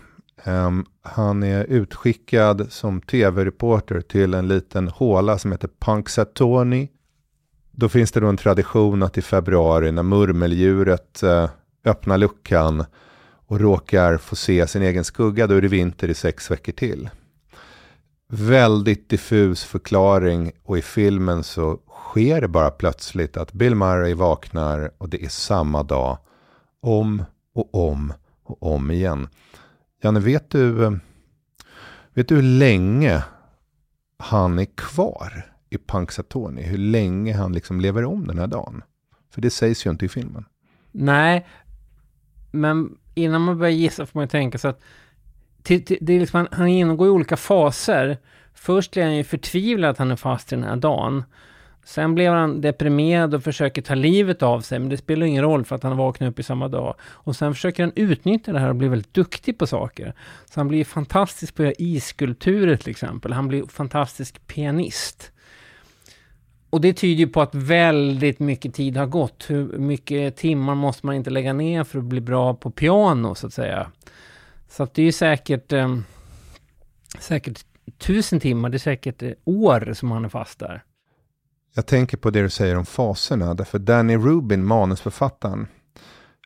Um, 0.45 0.85
han 1.01 1.43
är 1.43 1.63
utskickad 1.63 2.71
som 2.71 3.01
tv-reporter 3.01 4.01
till 4.01 4.33
en 4.33 4.47
liten 4.47 4.87
håla 4.87 5.37
som 5.37 5.51
heter 5.51 5.69
Punxsutawney. 5.79 6.87
Då 7.71 7.89
finns 7.89 8.11
det 8.11 8.19
då 8.19 8.27
en 8.27 8.37
tradition 8.37 9.03
att 9.03 9.17
i 9.17 9.21
februari 9.21 9.91
när 9.91 10.03
murmeldjuret 10.03 11.23
uh, 11.23 11.49
öppnar 11.85 12.17
luckan 12.17 12.85
och 13.47 13.59
råkar 13.59 14.17
få 14.17 14.35
se 14.35 14.67
sin 14.67 14.81
egen 14.81 15.03
skugga, 15.03 15.47
då 15.47 15.55
är 15.55 15.61
det 15.61 15.67
vinter 15.67 16.07
i 16.07 16.13
sex 16.13 16.51
veckor 16.51 16.71
till. 16.71 17.09
Väldigt 18.29 19.09
diffus 19.09 19.63
förklaring 19.63 20.51
och 20.63 20.77
i 20.77 20.81
filmen 20.81 21.43
så 21.43 21.79
sker 21.87 22.41
det 22.41 22.47
bara 22.47 22.71
plötsligt 22.71 23.37
att 23.37 23.53
Bill 23.53 23.75
Murray 23.75 24.13
vaknar 24.13 24.91
och 24.97 25.09
det 25.09 25.25
är 25.25 25.29
samma 25.29 25.83
dag 25.83 26.17
om 26.81 27.23
och 27.55 27.75
om 27.89 28.13
och 28.43 28.73
om 28.73 28.91
igen. 28.91 29.27
Janne, 30.01 30.19
vet 30.19 30.49
du, 30.49 30.83
eh, 30.83 30.91
vet 32.13 32.27
du 32.27 32.35
hur 32.35 32.59
länge 32.59 33.23
han 34.17 34.59
är 34.59 34.65
kvar 34.65 35.45
i 35.69 35.77
Punxsutawney? 35.77 36.63
Hur 36.63 36.77
länge 36.77 37.33
han 37.33 37.53
liksom 37.53 37.81
lever 37.81 38.05
om 38.05 38.27
den 38.27 38.39
här 38.39 38.47
dagen? 38.47 38.83
För 39.33 39.41
det 39.41 39.49
sägs 39.49 39.85
ju 39.85 39.89
inte 39.89 40.05
i 40.05 40.09
filmen. 40.09 40.45
Nej, 40.91 41.47
men 42.51 42.97
innan 43.15 43.41
man 43.41 43.57
börjar 43.57 43.71
gissa 43.71 44.05
får 44.05 44.19
man 44.19 44.23
ju 44.23 44.29
tänka 44.29 44.57
sig 44.57 44.69
att 44.69 44.81
till, 45.63 45.85
till, 45.85 45.97
det 46.01 46.13
är 46.13 46.19
liksom, 46.19 46.37
han, 46.37 46.47
han 46.51 46.73
genomgår 46.73 47.07
ju 47.07 47.11
olika 47.11 47.37
faser. 47.37 48.17
Först 48.53 48.97
är 48.97 49.03
han 49.03 49.15
ju 49.15 49.23
förtvivlad 49.23 49.91
att 49.91 49.97
han 49.97 50.11
är 50.11 50.15
fast 50.15 50.53
i 50.53 50.55
den 50.55 50.63
här 50.63 50.75
dagen. 50.75 51.23
Sen 51.83 52.15
blev 52.15 52.33
han 52.33 52.61
deprimerad 52.61 53.33
och 53.33 53.43
försöker 53.43 53.81
ta 53.81 53.95
livet 53.95 54.43
av 54.43 54.61
sig, 54.61 54.79
men 54.79 54.89
det 54.89 54.97
spelar 54.97 55.25
ingen 55.25 55.43
roll 55.43 55.65
för 55.65 55.75
att 55.75 55.83
han 55.83 55.97
vaknar 55.97 56.27
upp 56.27 56.39
i 56.39 56.43
samma 56.43 56.67
dag. 56.67 56.95
Och 57.01 57.35
sen 57.35 57.53
försöker 57.53 57.83
han 57.83 57.91
utnyttja 57.95 58.53
det 58.53 58.59
här 58.59 58.69
och 58.69 58.75
bli 58.75 58.87
väldigt 58.87 59.13
duktig 59.13 59.57
på 59.57 59.67
saker. 59.67 60.13
Så 60.45 60.59
han 60.59 60.67
blir 60.67 60.85
fantastisk 60.85 61.55
på 61.55 61.61
att 61.61 61.65
göra 61.65 61.75
isskulpturer 61.77 62.75
till 62.75 62.89
exempel. 62.89 63.33
Han 63.33 63.47
blir 63.47 63.63
fantastisk 63.63 64.47
pianist. 64.47 65.31
Och 66.69 66.81
det 66.81 66.93
tyder 66.93 67.19
ju 67.19 67.27
på 67.27 67.41
att 67.41 67.55
väldigt 67.55 68.39
mycket 68.39 68.73
tid 68.73 68.97
har 68.97 69.05
gått. 69.05 69.45
Hur 69.47 69.77
mycket 69.77 70.35
timmar 70.35 70.75
måste 70.75 71.05
man 71.05 71.15
inte 71.15 71.29
lägga 71.29 71.53
ner 71.53 71.83
för 71.83 71.99
att 71.99 72.05
bli 72.05 72.21
bra 72.21 72.53
på 72.53 72.71
piano, 72.71 73.35
så 73.35 73.47
att 73.47 73.53
säga. 73.53 73.91
Så 74.69 74.83
att 74.83 74.93
det 74.93 75.01
är 75.01 75.05
ju 75.05 75.11
säkert, 75.11 75.71
eh, 75.71 75.97
säkert 77.19 77.65
tusen 77.97 78.39
timmar, 78.39 78.69
det 78.69 78.77
är 78.77 78.79
säkert 78.79 79.21
eh, 79.21 79.31
år 79.45 79.93
som 79.93 80.11
han 80.11 80.25
är 80.25 80.29
fast 80.29 80.59
där. 80.59 80.83
Jag 81.73 81.85
tänker 81.85 82.17
på 82.17 82.29
det 82.29 82.41
du 82.41 82.49
säger 82.49 82.77
om 82.77 82.85
faserna, 82.85 83.53
därför 83.53 83.79
Danny 83.79 84.17
Rubin, 84.17 84.65
manusförfattaren, 84.65 85.67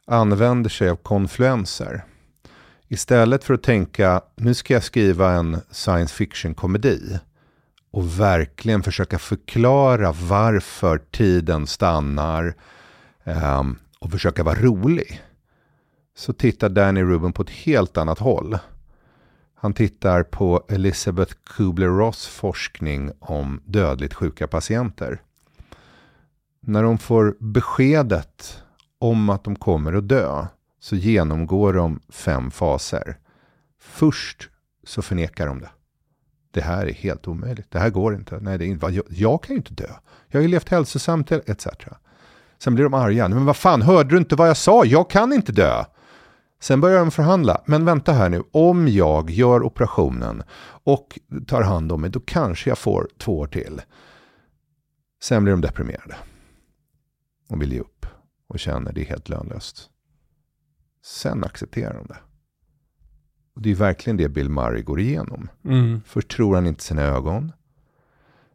använder 0.05 0.69
sig 0.69 0.89
av 0.89 0.95
konfluenser. 0.95 2.05
Istället 2.88 3.43
för 3.43 3.53
att 3.53 3.63
tänka, 3.63 4.21
nu 4.35 4.53
ska 4.53 4.73
jag 4.73 4.83
skriva 4.83 5.31
en 5.31 5.61
science 5.71 6.15
fiction-komedi 6.15 7.19
och 7.91 8.19
verkligen 8.19 8.83
försöka 8.83 9.19
förklara 9.19 10.11
varför 10.11 10.97
tiden 10.97 11.67
stannar 11.67 12.55
um, 13.23 13.79
och 13.99 14.11
försöka 14.11 14.43
vara 14.43 14.59
rolig. 14.59 15.21
Så 16.17 16.33
tittar 16.33 16.69
Danny 16.69 17.03
Rubin 17.03 17.33
på 17.33 17.41
ett 17.41 17.49
helt 17.49 17.97
annat 17.97 18.19
håll. 18.19 18.57
Han 19.55 19.73
tittar 19.73 20.23
på 20.23 20.65
Elizabeth 20.69 21.33
Kubler-Ross 21.43 22.27
forskning 22.27 23.11
om 23.19 23.61
dödligt 23.65 24.13
sjuka 24.13 24.47
patienter. 24.47 25.21
När 26.59 26.83
de 26.83 26.97
får 26.97 27.35
beskedet 27.39 28.63
om 28.99 29.29
att 29.29 29.43
de 29.43 29.55
kommer 29.55 29.93
att 29.93 30.07
dö 30.07 30.45
så 30.79 30.95
genomgår 30.95 31.73
de 31.73 31.99
fem 32.09 32.51
faser. 32.51 33.17
Först 33.79 34.49
så 34.83 35.01
förnekar 35.01 35.47
de 35.47 35.59
det. 35.59 35.69
Det 36.51 36.61
här 36.61 36.85
är 36.85 36.93
helt 36.93 37.27
omöjligt. 37.27 37.71
Det 37.71 37.79
här 37.79 37.89
går 37.89 38.15
inte. 38.15 38.39
Nej, 38.41 38.57
det 38.57 38.65
är 38.65 38.67
inte. 38.67 38.85
Jag, 38.85 39.05
jag 39.09 39.43
kan 39.43 39.53
ju 39.53 39.57
inte 39.57 39.73
dö. 39.73 39.89
Jag 40.27 40.39
har 40.39 40.41
ju 40.41 40.47
levt 40.47 40.69
hälsosamt 40.69 41.31
etc. 41.31 41.67
Sen 42.57 42.75
blir 42.75 42.83
de 42.83 42.93
arga. 42.93 43.27
Men 43.27 43.45
vad 43.45 43.57
fan, 43.57 43.81
hörde 43.81 44.09
du 44.09 44.17
inte 44.17 44.35
vad 44.35 44.49
jag 44.49 44.57
sa? 44.57 44.85
Jag 44.85 45.09
kan 45.09 45.33
inte 45.33 45.51
dö. 45.51 45.85
Sen 46.59 46.81
börjar 46.81 46.99
de 46.99 47.11
förhandla. 47.11 47.61
Men 47.65 47.85
vänta 47.85 48.13
här 48.13 48.29
nu, 48.29 48.43
om 48.51 48.87
jag 48.87 49.29
gör 49.29 49.63
operationen 49.63 50.43
och 50.83 51.19
tar 51.47 51.61
hand 51.61 51.91
om 51.91 52.01
mig, 52.01 52.09
då 52.09 52.19
kanske 52.19 52.69
jag 52.69 52.77
får 52.77 53.09
två 53.17 53.39
år 53.39 53.47
till. 53.47 53.81
Sen 55.21 55.43
blir 55.43 55.53
de 55.53 55.61
deprimerade. 55.61 56.15
Och 57.49 57.61
vill 57.61 57.73
ge 57.73 57.79
upp. 57.79 58.05
Och 58.47 58.59
känner 58.59 58.93
det 58.93 59.01
är 59.01 59.05
helt 59.05 59.29
lönlöst. 59.29 59.89
Sen 61.03 61.43
accepterar 61.43 61.93
de 61.93 62.07
det. 62.07 62.17
Och 63.55 63.61
det 63.61 63.71
är 63.71 63.75
verkligen 63.75 64.17
det 64.17 64.29
Bill 64.29 64.49
Murray 64.49 64.81
går 64.81 64.99
igenom. 64.99 65.49
Mm. 65.65 66.01
Först 66.05 66.29
tror 66.29 66.55
han 66.55 66.67
inte 66.67 66.83
sina 66.83 67.01
ögon. 67.01 67.51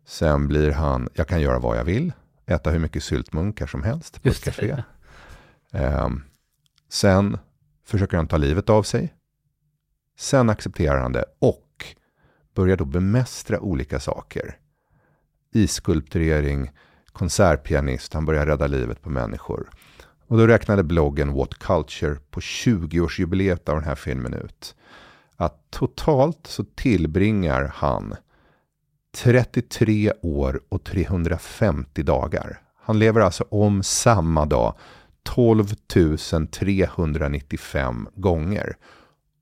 Sen 0.05 0.49
blir 0.49 0.73
han, 0.73 1.09
jag 1.15 1.29
kan 1.29 1.41
göra 1.41 1.59
vad 1.59 1.79
jag 1.79 1.85
vill. 1.85 2.13
Äta 2.47 2.71
hur 2.71 2.79
mycket 2.79 3.05
syltmunkar 3.05 3.67
som 3.67 3.83
helst 3.83 4.23
på 4.23 4.29
Just 4.29 4.47
ett 4.47 4.55
café. 4.55 4.83
Um, 5.73 6.25
sen 6.89 7.39
försöker 7.91 8.17
han 8.17 8.29
ta 8.29 8.37
livet 8.37 8.71
av 8.71 8.83
sig. 8.83 9.15
Sen 10.19 10.51
accepterar 10.51 11.01
han 11.01 11.13
det 11.13 11.25
och 11.39 11.85
börjar 12.55 12.77
då 12.77 12.85
bemästra 12.85 13.61
olika 13.61 14.01
saker. 14.01 14.57
iskulpturering, 15.53 16.71
konsertpianist, 17.13 18.15
han 18.15 18.27
börjar 18.27 18.47
rädda 18.47 18.67
livet 18.67 19.03
på 19.03 19.11
människor. 19.11 19.71
Och 20.27 20.39
då 20.39 20.47
räknade 20.47 20.85
bloggen 20.85 21.33
What 21.33 21.55
Culture 21.55 22.17
på 22.31 22.41
20-årsjubileet 22.41 23.69
av 23.69 23.75
den 23.75 23.85
här 23.85 23.95
filmen 23.95 24.35
ut. 24.35 24.75
Att 25.37 25.71
totalt 25.71 26.47
så 26.47 26.65
tillbringar 26.65 27.73
han 27.75 28.15
33 29.17 30.13
år 30.23 30.61
och 30.69 30.85
350 30.85 32.03
dagar. 32.03 32.63
Han 32.77 32.99
lever 32.99 33.21
alltså 33.21 33.45
om 33.51 33.83
samma 33.83 34.47
dag 34.47 34.75
12 35.23 35.67
395 36.51 38.09
gånger. 38.15 38.77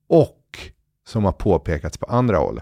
Och, 0.08 0.58
som 1.06 1.24
har 1.24 1.32
påpekats 1.32 1.98
på 1.98 2.06
andra 2.06 2.38
håll, 2.38 2.60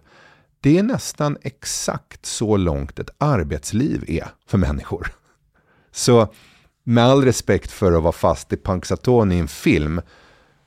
det 0.61 0.79
är 0.79 0.83
nästan 0.83 1.37
exakt 1.43 2.27
så 2.27 2.57
långt 2.57 2.99
ett 2.99 3.11
arbetsliv 3.19 4.05
är 4.09 4.29
för 4.47 4.59
människor. 4.59 5.13
Så 5.91 6.33
med 6.85 7.05
all 7.05 7.25
respekt 7.25 7.71
för 7.71 7.93
att 7.93 8.03
vara 8.03 8.13
fast 8.13 8.53
i 8.53 8.57
Punxsutawn 8.57 9.33
i 9.33 9.39
en 9.39 9.49
film, 9.49 10.01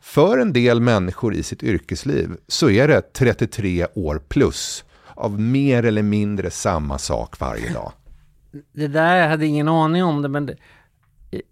för 0.02 0.38
en 0.38 0.54
del 0.54 0.80
människor 0.80 1.34
i 1.34 1.44
sitt 1.44 1.64
yrkesliv 1.64 2.30
så 2.48 2.70
är 2.70 2.88
det 2.88 3.14
33 3.14 3.88
år 3.96 4.22
plus 4.28 4.84
av 5.16 5.40
mer 5.40 5.86
eller 5.86 6.02
mindre 6.04 6.52
samma 6.52 6.98
sak 6.98 7.40
varje 7.40 7.74
dag. 7.74 7.92
Det 8.74 8.88
där, 8.88 9.16
jag 9.16 9.30
hade 9.30 9.46
ingen 9.46 9.68
aning 9.68 10.04
om 10.04 10.22
det, 10.22 10.30
men 10.30 10.46
det, 10.46 10.56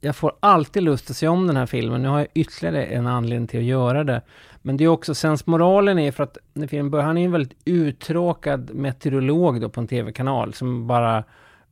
jag 0.01 0.15
får 0.15 0.31
alltid 0.39 0.83
lust 0.83 1.09
att 1.09 1.17
se 1.17 1.27
om 1.27 1.47
den 1.47 1.57
här 1.57 1.65
filmen. 1.65 2.01
Nu 2.01 2.07
har 2.07 2.19
jag 2.19 2.27
ytterligare 2.33 2.85
en 2.85 3.07
anledning 3.07 3.47
till 3.47 3.59
att 3.59 3.65
göra 3.65 4.03
det. 4.03 4.21
Men 4.61 4.77
det 4.77 4.83
är 4.83 4.87
också 4.87 5.15
sensmoralen 5.15 5.99
är 5.99 6.11
för 6.11 6.23
att 6.23 6.37
när 6.53 6.67
filmen 6.67 6.91
börjar, 6.91 7.05
han 7.05 7.17
är 7.17 7.25
en 7.25 7.31
väldigt 7.31 7.57
uttråkad 7.65 8.75
meteorolog 8.75 9.61
då 9.61 9.69
på 9.69 9.81
en 9.81 9.87
tv-kanal 9.87 10.53
som 10.53 10.87
bara 10.87 11.23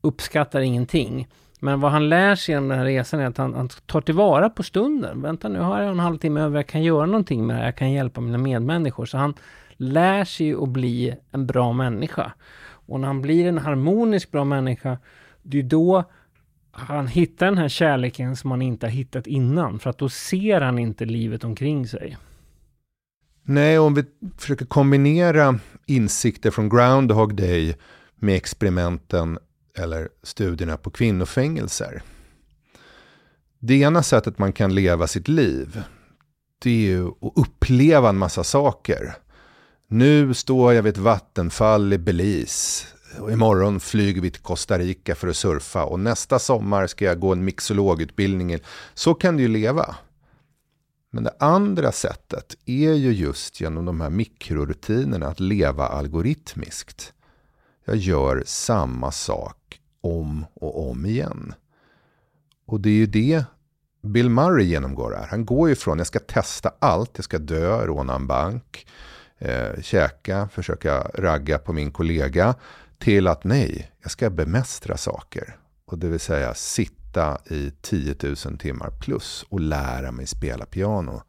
uppskattar 0.02 0.62
ingenting. 0.62 1.28
Men 1.60 1.80
vad 1.80 1.92
han 1.92 2.10
lär 2.10 2.36
sig 2.36 2.54
genom 2.56 2.70
den 2.70 2.78
här 2.78 2.86
resan 2.86 3.20
är 3.20 3.26
att 3.28 3.38
han, 3.38 3.54
han 3.54 3.70
tar 3.86 4.02
tillvara 4.02 4.50
på 4.50 4.64
stunden. 4.64 5.22
Vänta 5.22 5.50
nu 5.50 5.60
har 5.60 5.82
jag 5.82 5.92
en 5.92 6.00
halvtimme 6.00 6.42
över, 6.42 6.56
jag 6.56 6.68
kan 6.68 6.84
göra 6.84 7.06
någonting 7.06 7.48
med 7.48 7.56
det 7.56 7.60
här, 7.60 7.66
jag 7.66 7.76
kan 7.76 7.92
hjälpa 7.92 8.22
mina 8.22 8.38
medmänniskor. 8.38 9.06
Så 9.06 9.18
han 9.18 9.34
lär 9.78 10.26
sig 10.26 10.54
att 10.54 10.70
bli 10.70 11.16
en 11.32 11.48
bra 11.48 11.74
människa. 11.74 12.32
Och 12.88 13.00
när 13.00 13.08
han 13.08 13.22
blir 13.22 13.48
en 13.48 13.58
harmonisk 13.58 14.32
bra 14.32 14.44
människa, 14.44 14.98
det 15.44 15.60
är 15.60 15.64
då 15.64 16.04
han 16.76 17.08
hittar 17.08 17.46
den 17.46 17.58
här 17.58 17.70
kärleken 17.70 18.36
som 18.36 18.52
han 18.52 18.62
inte 18.62 18.86
har 18.86 18.92
hittat 18.92 19.28
innan. 19.28 19.80
För 19.80 19.90
att 19.90 19.98
då 19.98 20.10
ser 20.10 20.62
han 20.62 20.80
inte 20.80 21.06
livet 21.06 21.44
omkring 21.44 21.88
sig. 21.88 22.18
Nej, 23.44 23.80
om 23.80 23.94
vi 23.94 24.04
försöker 24.38 24.66
kombinera 24.66 25.60
insikter 25.86 26.52
från 26.52 26.70
Groundhog 26.70 27.36
Day 27.36 27.76
med 28.16 28.36
experimenten 28.36 29.40
eller 29.78 30.10
studierna 30.24 30.78
på 30.78 30.90
kvinnofängelser. 30.90 32.02
Det 33.60 33.76
ena 33.76 34.04
sättet 34.04 34.40
man 34.40 34.54
kan 34.54 34.76
leva 34.76 35.08
sitt 35.08 35.28
liv, 35.28 35.84
det 36.64 36.70
är 36.70 36.90
ju 36.90 37.08
att 37.08 37.34
uppleva 37.36 38.10
en 38.10 38.18
massa 38.18 38.44
saker. 38.44 39.16
Nu 39.88 40.34
står 40.34 40.74
jag 40.74 40.84
vid 40.84 40.94
ett 40.94 40.98
vattenfall 40.98 41.94
i 41.94 41.98
Belize. 41.98 42.88
Och 43.20 43.32
imorgon 43.32 43.80
flyger 43.80 44.22
vi 44.22 44.32
till 44.32 44.42
Costa 44.42 44.78
Rica 44.78 45.16
för 45.16 45.28
att 45.28 45.36
surfa 45.36 45.84
och 45.86 46.00
nästa 46.00 46.40
sommar 46.40 46.88
ska 46.88 47.06
jag 47.06 47.20
gå 47.20 47.32
en 47.32 47.46
mixologutbildning. 47.46 48.58
Så 48.94 49.14
kan 49.14 49.38
du 49.38 49.44
ju 49.44 49.50
leva. 49.50 49.96
Men 51.12 51.24
det 51.24 51.34
andra 51.40 51.92
sättet 51.92 52.56
är 52.66 52.94
ju 52.94 53.12
just 53.12 53.62
genom 53.62 53.86
de 53.86 54.02
här 54.02 54.10
mikrorutinerna 54.10 55.28
att 55.28 55.40
leva 55.40 55.88
algoritmiskt. 55.88 57.14
Jag 57.86 57.96
gör 57.96 58.44
samma 58.46 59.12
sak 59.12 59.80
om 60.02 60.46
och 60.54 60.90
om 60.90 61.06
igen. 61.06 61.54
Och 62.66 62.82
det 62.82 62.90
är 62.90 62.94
ju 62.94 63.06
det 63.06 63.44
Bill 64.02 64.30
Murray 64.30 64.66
genomgår 64.66 65.12
här. 65.12 65.28
Han 65.28 65.46
går 65.46 65.70
ju 65.70 65.76
från 65.76 65.98
jag 65.98 66.08
ska 66.08 66.20
testa 66.20 66.72
allt, 66.80 67.12
jag 67.16 67.26
ska 67.26 67.38
dö, 67.38 67.86
råna 67.86 68.16
en 68.16 68.28
bank, 68.28 68.88
eh, 69.38 69.82
käka, 69.82 70.50
försöka 70.52 71.02
ragga 71.14 71.58
på 71.58 71.74
min 71.74 71.92
kollega, 71.92 72.56
till 72.98 73.28
att 73.28 73.44
nej, 73.44 73.92
jag 74.02 74.12
ska 74.12 74.30
bemästra 74.30 74.98
saker. 74.98 75.56
Och 75.86 75.98
det 75.98 76.08
vill 76.08 76.20
säga 76.20 76.54
sitta 76.54 77.38
i 77.50 77.72
10 77.82 78.16
000 78.24 78.36
timmar 78.58 78.90
plus 79.02 79.46
och 79.50 79.60
lära 79.60 80.12
mig 80.12 80.28
spela 80.28 80.66
piano. 80.66 81.22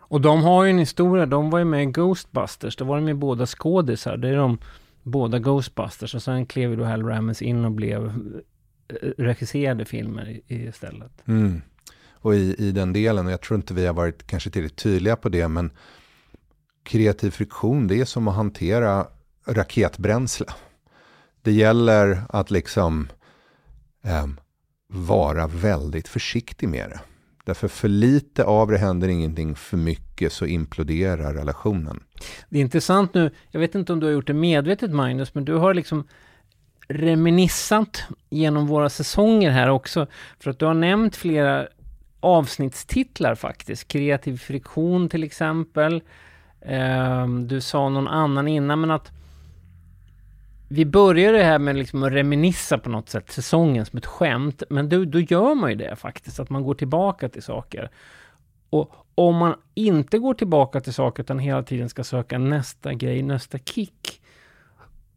Och 0.08 0.20
de 0.20 0.42
har 0.42 0.64
ju 0.64 0.70
en 0.70 0.78
historia, 0.78 1.26
de 1.26 1.50
var 1.50 1.58
ju 1.58 1.64
med 1.64 1.82
i 1.82 1.86
Ghostbusters, 1.86 2.76
då 2.76 2.84
var 2.84 2.96
de 2.96 3.08
ju 3.08 3.14
båda 3.14 3.46
skådisar. 3.46 4.16
Det 4.16 4.28
är 4.28 4.36
de 4.36 4.58
båda 5.02 5.38
Ghostbusters 5.38 6.14
och 6.14 6.22
sen 6.22 6.46
klev 6.46 6.70
ju 6.70 6.76
då 6.76 6.84
Hal 6.84 7.02
Ramis 7.02 7.42
in 7.42 7.64
och 7.64 7.72
blev 7.72 8.06
eh, 8.88 9.08
regisserade 9.18 9.84
filmer 9.84 10.40
istället. 10.46 11.12
Mm. 11.24 11.62
Och 12.20 12.34
i, 12.34 12.54
i 12.58 12.72
den 12.72 12.92
delen, 12.92 13.26
och 13.26 13.32
jag 13.32 13.40
tror 13.40 13.56
inte 13.56 13.74
vi 13.74 13.86
har 13.86 13.94
varit 13.94 14.26
kanske 14.26 14.50
tillräckligt 14.50 14.82
tydliga 14.82 15.16
på 15.16 15.28
det, 15.28 15.48
men 15.48 15.70
kreativ 16.82 17.30
friktion, 17.30 17.86
det 17.86 18.00
är 18.00 18.04
som 18.04 18.28
att 18.28 18.34
hantera 18.34 19.06
raketbränsle. 19.46 20.46
Det 21.42 21.52
gäller 21.52 22.22
att 22.28 22.50
liksom 22.50 23.08
eh, 24.04 24.26
vara 24.88 25.46
väldigt 25.46 26.08
försiktig 26.08 26.68
med 26.68 26.90
det. 26.90 27.00
Därför 27.44 27.68
för 27.68 27.88
lite 27.88 28.44
av 28.44 28.70
det 28.70 28.78
händer 28.78 29.08
ingenting, 29.08 29.54
för 29.54 29.76
mycket 29.76 30.32
så 30.32 30.46
imploderar 30.46 31.34
relationen. 31.34 32.02
Det 32.48 32.58
är 32.58 32.62
intressant 32.62 33.14
nu, 33.14 33.30
jag 33.50 33.60
vet 33.60 33.74
inte 33.74 33.92
om 33.92 34.00
du 34.00 34.06
har 34.06 34.12
gjort 34.12 34.26
det 34.26 34.34
medvetet 34.34 34.90
Magnus, 34.90 35.34
men 35.34 35.44
du 35.44 35.54
har 35.54 35.74
liksom 35.74 36.08
reminissat 36.88 38.04
genom 38.30 38.66
våra 38.66 38.88
säsonger 38.88 39.50
här 39.50 39.68
också. 39.68 40.06
För 40.40 40.50
att 40.50 40.58
du 40.58 40.66
har 40.66 40.74
nämnt 40.74 41.16
flera 41.16 41.68
avsnittstitlar 42.26 43.34
faktiskt. 43.34 43.88
Kreativ 43.88 44.38
friktion 44.38 45.08
till 45.08 45.24
exempel. 45.24 46.02
Ehm, 46.60 47.48
du 47.48 47.60
sa 47.60 47.88
någon 47.88 48.08
annan 48.08 48.48
innan, 48.48 48.80
men 48.80 48.90
att 48.90 49.12
vi 50.68 50.84
började 50.84 51.42
här 51.42 51.58
med 51.58 51.76
liksom 51.76 52.02
att 52.02 52.12
reminissa 52.12 52.78
på 52.78 52.90
något 52.90 53.08
sätt 53.08 53.32
säsongen 53.32 53.86
som 53.86 53.98
ett 53.98 54.06
skämt, 54.06 54.62
men 54.70 54.88
då, 54.88 55.04
då 55.04 55.20
gör 55.20 55.54
man 55.54 55.70
ju 55.70 55.76
det 55.76 55.96
faktiskt, 55.96 56.40
att 56.40 56.50
man 56.50 56.62
går 56.62 56.74
tillbaka 56.74 57.28
till 57.28 57.42
saker. 57.42 57.90
Och 58.70 58.92
om 59.14 59.36
man 59.36 59.54
inte 59.74 60.18
går 60.18 60.34
tillbaka 60.34 60.80
till 60.80 60.92
saker 60.92 61.22
utan 61.22 61.38
hela 61.38 61.62
tiden 61.62 61.88
ska 61.88 62.04
söka 62.04 62.38
nästa 62.38 62.94
grej, 62.94 63.22
nästa 63.22 63.58
kick, 63.58 64.20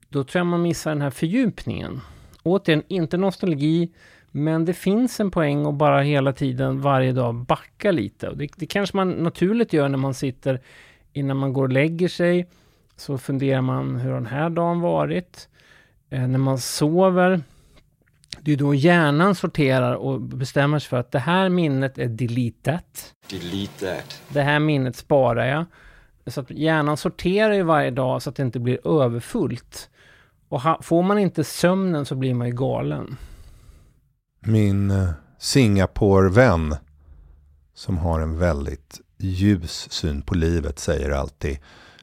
då 0.10 0.24
tror 0.24 0.40
jag 0.40 0.48
man 0.48 0.62
missar 0.62 0.92
den 0.92 1.02
här 1.02 1.10
fördjupningen. 1.10 2.02
Återigen, 2.44 2.84
inte 2.88 3.18
nostalgi, 3.18 3.92
men 4.32 4.66
det 4.66 4.74
finns 4.74 5.20
en 5.20 5.32
poäng 5.32 5.66
att 5.66 5.74
bara 5.74 6.02
hela 6.02 6.34
tiden, 6.34 6.82
varje 6.82 7.12
dag, 7.12 7.36
backa 7.36 7.92
lite. 7.92 8.30
Och 8.30 8.38
det, 8.38 8.50
det 8.56 8.66
kanske 8.66 8.98
man 8.98 9.12
naturligt 9.12 9.74
gör 9.74 9.90
när 9.90 9.98
man 9.98 10.14
sitter 10.14 10.62
innan 11.14 11.38
man 11.38 11.54
går 11.54 11.64
och 11.64 11.70
lägger 11.70 12.08
sig. 12.08 12.48
Så 12.96 13.18
funderar 13.18 13.62
man 13.62 13.96
hur 13.96 14.14
den 14.14 14.26
här 14.26 14.50
dagen 14.50 14.82
varit. 14.82 15.50
Eh, 16.10 16.28
när 16.28 16.40
man 16.40 16.60
sover. 16.60 17.42
Det 18.42 18.54
är 18.54 18.58
då 18.58 18.76
hjärnan 18.76 19.36
sorterar 19.36 19.96
och 19.96 20.22
bestämmer 20.22 20.80
sig 20.80 20.90
för 20.90 20.98
att 20.98 21.12
det 21.12 21.20
här 21.20 21.50
minnet 21.50 21.98
är 21.98 22.08
deletat. 22.08 23.14
Delete. 23.30 23.98
Det 24.30 24.42
här 24.42 24.60
minnet 24.60 24.96
sparar 24.96 25.46
jag. 25.46 25.66
Så 26.28 26.42
att 26.42 26.52
hjärnan 26.52 26.98
sorterar 26.98 27.54
ju 27.54 27.64
varje 27.64 27.92
dag 27.92 28.22
så 28.22 28.30
att 28.30 28.36
det 28.36 28.44
inte 28.44 28.60
blir 28.60 29.02
överfullt. 29.02 29.90
Och 30.50 30.62
ha, 30.62 30.80
får 30.82 31.04
man 31.04 31.20
inte 31.20 31.44
sömnen 31.44 32.06
så 32.06 32.16
blir 32.16 32.34
man 32.34 32.48
ju 32.48 32.54
galen. 32.54 33.18
Min 34.40 34.92
eh, 34.92 35.10
Singapore-vän 35.40 36.76
som 37.74 37.98
har 37.98 38.20
en 38.20 38.38
väldigt 38.38 39.02
ljus 39.18 39.88
syn 39.92 40.22
på 40.22 40.36
livet 40.36 40.80
säger 40.80 41.10
alltid 41.10 41.58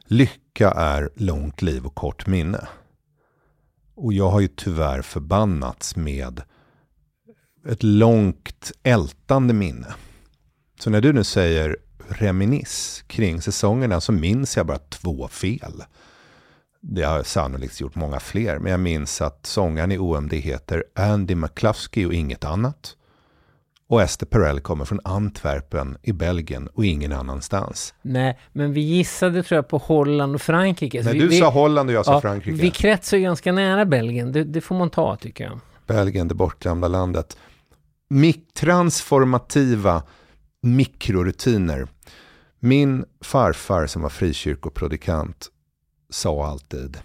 lycka 0.04 0.70
är 0.70 1.10
långt 1.14 1.62
liv 1.62 1.86
och 1.86 1.94
kort 1.94 2.26
minne. 2.26 2.68
Och 3.94 4.12
jag 4.12 4.30
har 4.30 4.40
ju 4.40 4.48
tyvärr 4.48 5.02
förbannats 5.02 5.96
med 5.96 6.42
ett 7.68 7.82
långt 7.82 8.72
ältande 8.82 9.54
minne. 9.54 9.94
Så 10.80 10.90
när 10.90 11.00
du 11.00 11.12
nu 11.12 11.24
säger 11.24 11.76
reminis 12.08 13.04
kring 13.06 13.42
säsongerna 13.42 14.00
så 14.00 14.12
minns 14.12 14.56
jag 14.56 14.66
bara 14.66 14.78
två 14.78 15.28
fel. 15.28 15.82
Det 16.88 17.02
har 17.02 17.22
sannolikt 17.22 17.80
gjort 17.80 17.94
många 17.94 18.20
fler, 18.20 18.58
men 18.58 18.70
jag 18.70 18.80
minns 18.80 19.20
att 19.20 19.46
sångaren 19.46 19.92
i 19.92 19.98
OMD 19.98 20.32
heter 20.32 20.84
Andy 20.94 21.34
McCluskey 21.34 22.06
och 22.06 22.14
inget 22.14 22.44
annat. 22.44 22.96
Och 23.88 24.02
Esther 24.02 24.26
Perel 24.26 24.60
kommer 24.60 24.84
från 24.84 25.00
Antwerpen 25.04 25.96
i 26.02 26.12
Belgien 26.12 26.66
och 26.66 26.84
ingen 26.84 27.12
annanstans. 27.12 27.94
Nej, 28.02 28.38
men 28.52 28.72
vi 28.72 28.80
gissade 28.80 29.42
tror 29.42 29.56
jag 29.56 29.68
på 29.68 29.78
Holland 29.78 30.34
och 30.34 30.42
Frankrike. 30.42 31.02
Nej, 31.02 31.12
vi, 31.12 31.18
du 31.18 31.28
vi, 31.28 31.38
sa 31.38 31.50
Holland 31.50 31.88
och 31.88 31.94
jag 31.94 32.04
sa 32.04 32.12
ja, 32.12 32.20
Frankrike. 32.20 32.62
Vi 32.62 32.70
kretsar 32.70 33.16
ju 33.16 33.22
ganska 33.22 33.52
nära 33.52 33.84
Belgien, 33.84 34.32
det, 34.32 34.44
det, 34.44 34.60
får 34.60 34.74
man 34.74 34.90
ta 34.90 35.16
tycker 35.16 35.44
jag. 35.44 35.60
Belgien, 35.86 36.28
det 36.28 36.34
bortglömda 36.34 36.88
landet. 36.88 37.36
Mik 38.08 38.54
transformativa 38.54 40.02
mikrorutiner. 40.62 41.88
Min 42.60 43.04
farfar 43.20 43.86
som 43.86 44.02
var 44.02 44.08
frikyrkoprodikant 44.08 45.50
sa 46.10 46.46
alltid 46.46 46.98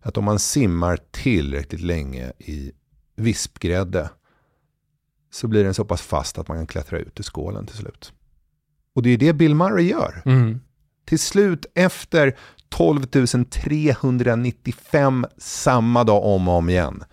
att 0.00 0.16
om 0.16 0.24
man 0.24 0.38
simmar 0.38 0.98
tillräckligt 1.10 1.80
länge 1.80 2.32
i 2.38 2.72
vispgrädde 3.16 4.10
så 5.30 5.48
blir 5.48 5.64
den 5.64 5.74
så 5.74 5.84
pass 5.84 6.02
fast 6.02 6.38
att 6.38 6.48
man 6.48 6.56
kan 6.56 6.66
klättra 6.66 6.98
ut 6.98 7.20
ur 7.20 7.24
skålen 7.24 7.66
till 7.66 7.76
slut. 7.76 8.12
Och 8.94 9.02
det 9.02 9.10
är 9.10 9.18
det 9.18 9.32
Bill 9.32 9.54
Murray 9.54 9.88
gör. 9.88 10.22
Mm. 10.24 10.60
Till 11.04 11.18
slut 11.18 11.66
efter 11.74 12.36
12 12.68 13.06
395 13.50 15.26
samma 15.38 16.04
dag 16.04 16.24
om 16.24 16.48
och 16.48 16.54
om 16.54 16.68
igen. 16.68 17.04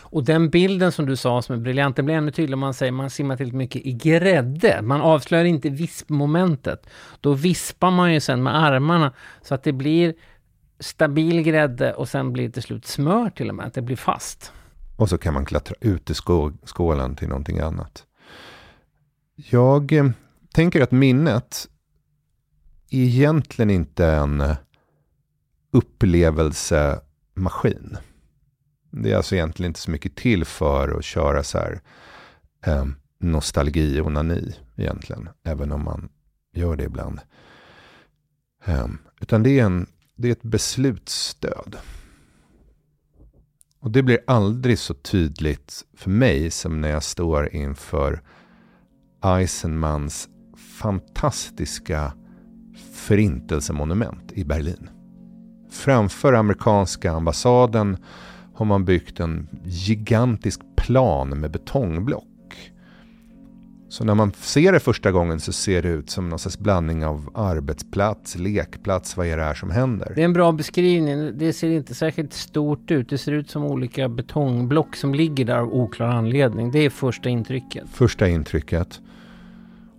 Och 0.00 0.24
den 0.24 0.50
bilden 0.50 0.92
som 0.92 1.06
du 1.06 1.16
sa 1.16 1.42
som 1.42 1.54
är 1.54 1.60
briljant, 1.60 1.96
den 1.96 2.04
blir 2.04 2.14
ännu 2.14 2.30
tydligare 2.30 2.54
om 2.54 2.60
man 2.60 2.74
säger 2.74 2.92
man 2.92 3.10
simmar 3.10 3.36
tillräckligt 3.36 3.58
mycket 3.58 3.86
i 3.86 3.92
grädde. 3.92 4.82
Man 4.82 5.00
avslöjar 5.00 5.44
inte 5.44 5.68
vispmomentet. 5.68 6.86
Då 7.20 7.32
vispar 7.32 7.90
man 7.90 8.14
ju 8.14 8.20
sen 8.20 8.42
med 8.42 8.64
armarna 8.64 9.12
så 9.42 9.54
att 9.54 9.62
det 9.62 9.72
blir 9.72 10.14
stabil 10.80 11.42
grädde 11.42 11.94
och 11.94 12.08
sen 12.08 12.32
blir 12.32 12.46
det 12.46 12.52
till 12.52 12.62
slut 12.62 12.86
smör 12.86 13.30
till 13.30 13.48
och 13.48 13.54
med, 13.54 13.66
att 13.66 13.74
det 13.74 13.82
blir 13.82 13.96
fast. 13.96 14.52
Och 14.96 15.08
så 15.08 15.18
kan 15.18 15.34
man 15.34 15.44
klättra 15.44 15.74
ut 15.80 16.10
i 16.10 16.14
skålen 16.64 17.16
till 17.16 17.28
någonting 17.28 17.58
annat. 17.58 18.04
Jag 19.34 19.92
eh, 19.92 20.10
tänker 20.54 20.80
att 20.80 20.90
minnet 20.90 21.68
egentligen 22.90 23.70
inte 23.70 24.04
är 24.04 24.20
en 24.20 24.40
eh, 24.40 24.56
upplevelsemaskin. 25.72 27.96
Det 28.92 29.12
är 29.12 29.16
alltså 29.16 29.34
egentligen 29.34 29.70
inte 29.70 29.80
så 29.80 29.90
mycket 29.90 30.16
till 30.16 30.44
för 30.44 30.98
att 30.98 31.04
köra 31.04 31.42
så 31.42 31.58
här 31.58 31.80
eh, 32.66 32.86
nostalgi 33.18 34.00
och 34.00 34.06
onani 34.06 34.54
egentligen. 34.76 35.28
Även 35.44 35.72
om 35.72 35.84
man 35.84 36.08
gör 36.52 36.76
det 36.76 36.84
ibland. 36.84 37.20
Eh, 38.64 38.86
utan 39.20 39.42
det 39.42 39.60
är, 39.60 39.64
en, 39.64 39.86
det 40.16 40.28
är 40.28 40.32
ett 40.32 40.42
beslutsstöd. 40.42 41.76
Och 43.80 43.90
det 43.90 44.02
blir 44.02 44.18
aldrig 44.26 44.78
så 44.78 44.94
tydligt 44.94 45.84
för 45.96 46.10
mig 46.10 46.50
som 46.50 46.80
när 46.80 46.88
jag 46.88 47.02
står 47.02 47.54
inför 47.54 48.22
Eisenmans 49.24 50.28
fantastiska 50.78 52.12
förintelsemonument 52.92 54.32
i 54.32 54.44
Berlin. 54.44 54.90
Framför 55.70 56.32
amerikanska 56.32 57.12
ambassaden 57.12 57.96
har 58.54 58.66
man 58.66 58.84
byggt 58.84 59.20
en 59.20 59.48
gigantisk 59.64 60.60
plan 60.76 61.28
med 61.28 61.50
betongblock. 61.50 62.26
Så 63.88 64.04
när 64.04 64.14
man 64.14 64.32
ser 64.32 64.72
det 64.72 64.80
första 64.80 65.10
gången 65.12 65.40
så 65.40 65.52
ser 65.52 65.82
det 65.82 65.88
ut 65.88 66.10
som 66.10 66.28
någon 66.28 66.38
slags 66.38 66.58
blandning 66.58 67.04
av 67.04 67.30
arbetsplats, 67.34 68.36
lekplats, 68.36 69.16
vad 69.16 69.26
är 69.26 69.36
det 69.36 69.42
här 69.42 69.54
som 69.54 69.70
händer? 69.70 70.12
Det 70.14 70.20
är 70.20 70.24
en 70.24 70.32
bra 70.32 70.52
beskrivning. 70.52 71.38
Det 71.38 71.52
ser 71.52 71.70
inte 71.70 71.94
särskilt 71.94 72.32
stort 72.32 72.90
ut. 72.90 73.08
Det 73.08 73.18
ser 73.18 73.32
ut 73.32 73.50
som 73.50 73.64
olika 73.64 74.08
betongblock 74.08 74.96
som 74.96 75.14
ligger 75.14 75.44
där 75.44 75.56
av 75.56 75.74
oklar 75.74 76.06
anledning. 76.06 76.70
Det 76.70 76.78
är 76.78 76.90
första 76.90 77.28
intrycket. 77.28 77.88
Första 77.90 78.28
intrycket. 78.28 79.00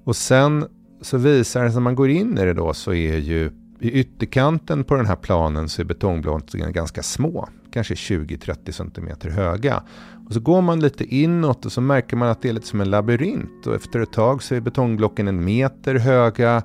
Och 0.03 0.15
sen 0.15 0.65
så 1.01 1.17
visar 1.17 1.63
det 1.63 1.69
sig, 1.69 1.75
när 1.75 1.81
man 1.81 1.95
går 1.95 2.09
in 2.09 2.37
i 2.37 2.45
det 2.45 2.53
då, 2.53 2.73
så 2.73 2.93
är 2.93 3.17
ju 3.17 3.51
i 3.79 3.91
ytterkanten 3.91 4.83
på 4.83 4.95
den 4.95 5.05
här 5.05 5.15
planen 5.15 5.69
så 5.69 5.81
är 5.81 5.85
betongblocken 5.85 6.73
ganska 6.73 7.03
små. 7.03 7.49
Kanske 7.73 7.93
20-30 7.93 8.71
cm 8.71 9.33
höga. 9.33 9.83
Och 10.27 10.33
så 10.33 10.39
går 10.39 10.61
man 10.61 10.79
lite 10.79 11.15
inåt 11.15 11.65
och 11.65 11.71
så 11.71 11.81
märker 11.81 12.17
man 12.17 12.29
att 12.29 12.41
det 12.41 12.49
är 12.49 12.53
lite 12.53 12.67
som 12.67 12.81
en 12.81 12.89
labyrint. 12.89 13.67
Och 13.67 13.75
efter 13.75 13.99
ett 13.99 14.13
tag 14.13 14.43
så 14.43 14.55
är 14.55 14.61
betongblocken 14.61 15.27
en 15.27 15.45
meter 15.45 15.95
höga. 15.95 16.63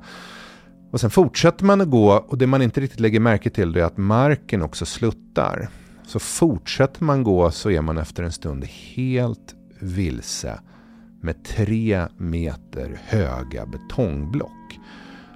Och 0.90 1.00
sen 1.00 1.10
fortsätter 1.10 1.64
man 1.64 1.80
att 1.80 1.90
gå 1.90 2.12
och 2.12 2.38
det 2.38 2.46
man 2.46 2.62
inte 2.62 2.80
riktigt 2.80 3.00
lägger 3.00 3.20
märke 3.20 3.50
till 3.50 3.76
är 3.76 3.82
att 3.82 3.96
marken 3.96 4.62
också 4.62 4.86
sluttar. 4.86 5.68
Så 6.06 6.18
fortsätter 6.18 7.04
man 7.04 7.22
gå 7.22 7.50
så 7.50 7.70
är 7.70 7.80
man 7.80 7.98
efter 7.98 8.22
en 8.22 8.32
stund 8.32 8.64
helt 8.64 9.54
vilse 9.80 10.60
med 11.22 11.44
tre 11.44 12.06
meter 12.16 13.00
höga 13.04 13.66
betongblock. 13.66 14.78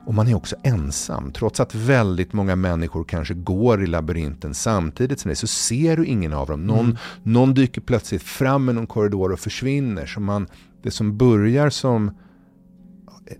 Och 0.07 0.15
man 0.15 0.29
är 0.29 0.35
också 0.35 0.57
ensam. 0.63 1.33
Trots 1.33 1.61
att 1.61 1.75
väldigt 1.75 2.33
många 2.33 2.57
människor 2.57 3.05
kanske 3.05 3.35
går 3.35 3.83
i 3.83 3.87
labyrinten 3.87 4.55
samtidigt 4.55 5.21
som 5.21 5.29
det 5.29 5.37
så 5.37 5.47
ser 5.47 5.97
du 5.97 6.07
ingen 6.07 6.33
av 6.33 6.47
dem. 6.47 6.67
Någon, 6.67 6.85
mm. 6.85 6.97
någon 7.23 7.55
dyker 7.55 7.81
plötsligt 7.81 8.23
fram 8.23 8.69
i 8.69 8.73
någon 8.73 8.87
korridor 8.87 9.33
och 9.33 9.41
försvinner. 9.41 10.07
Så 10.07 10.21
man, 10.21 10.47
det 10.83 10.91
som 10.91 11.19
börjar 11.19 11.71
som 11.71 12.09
en, 13.27 13.39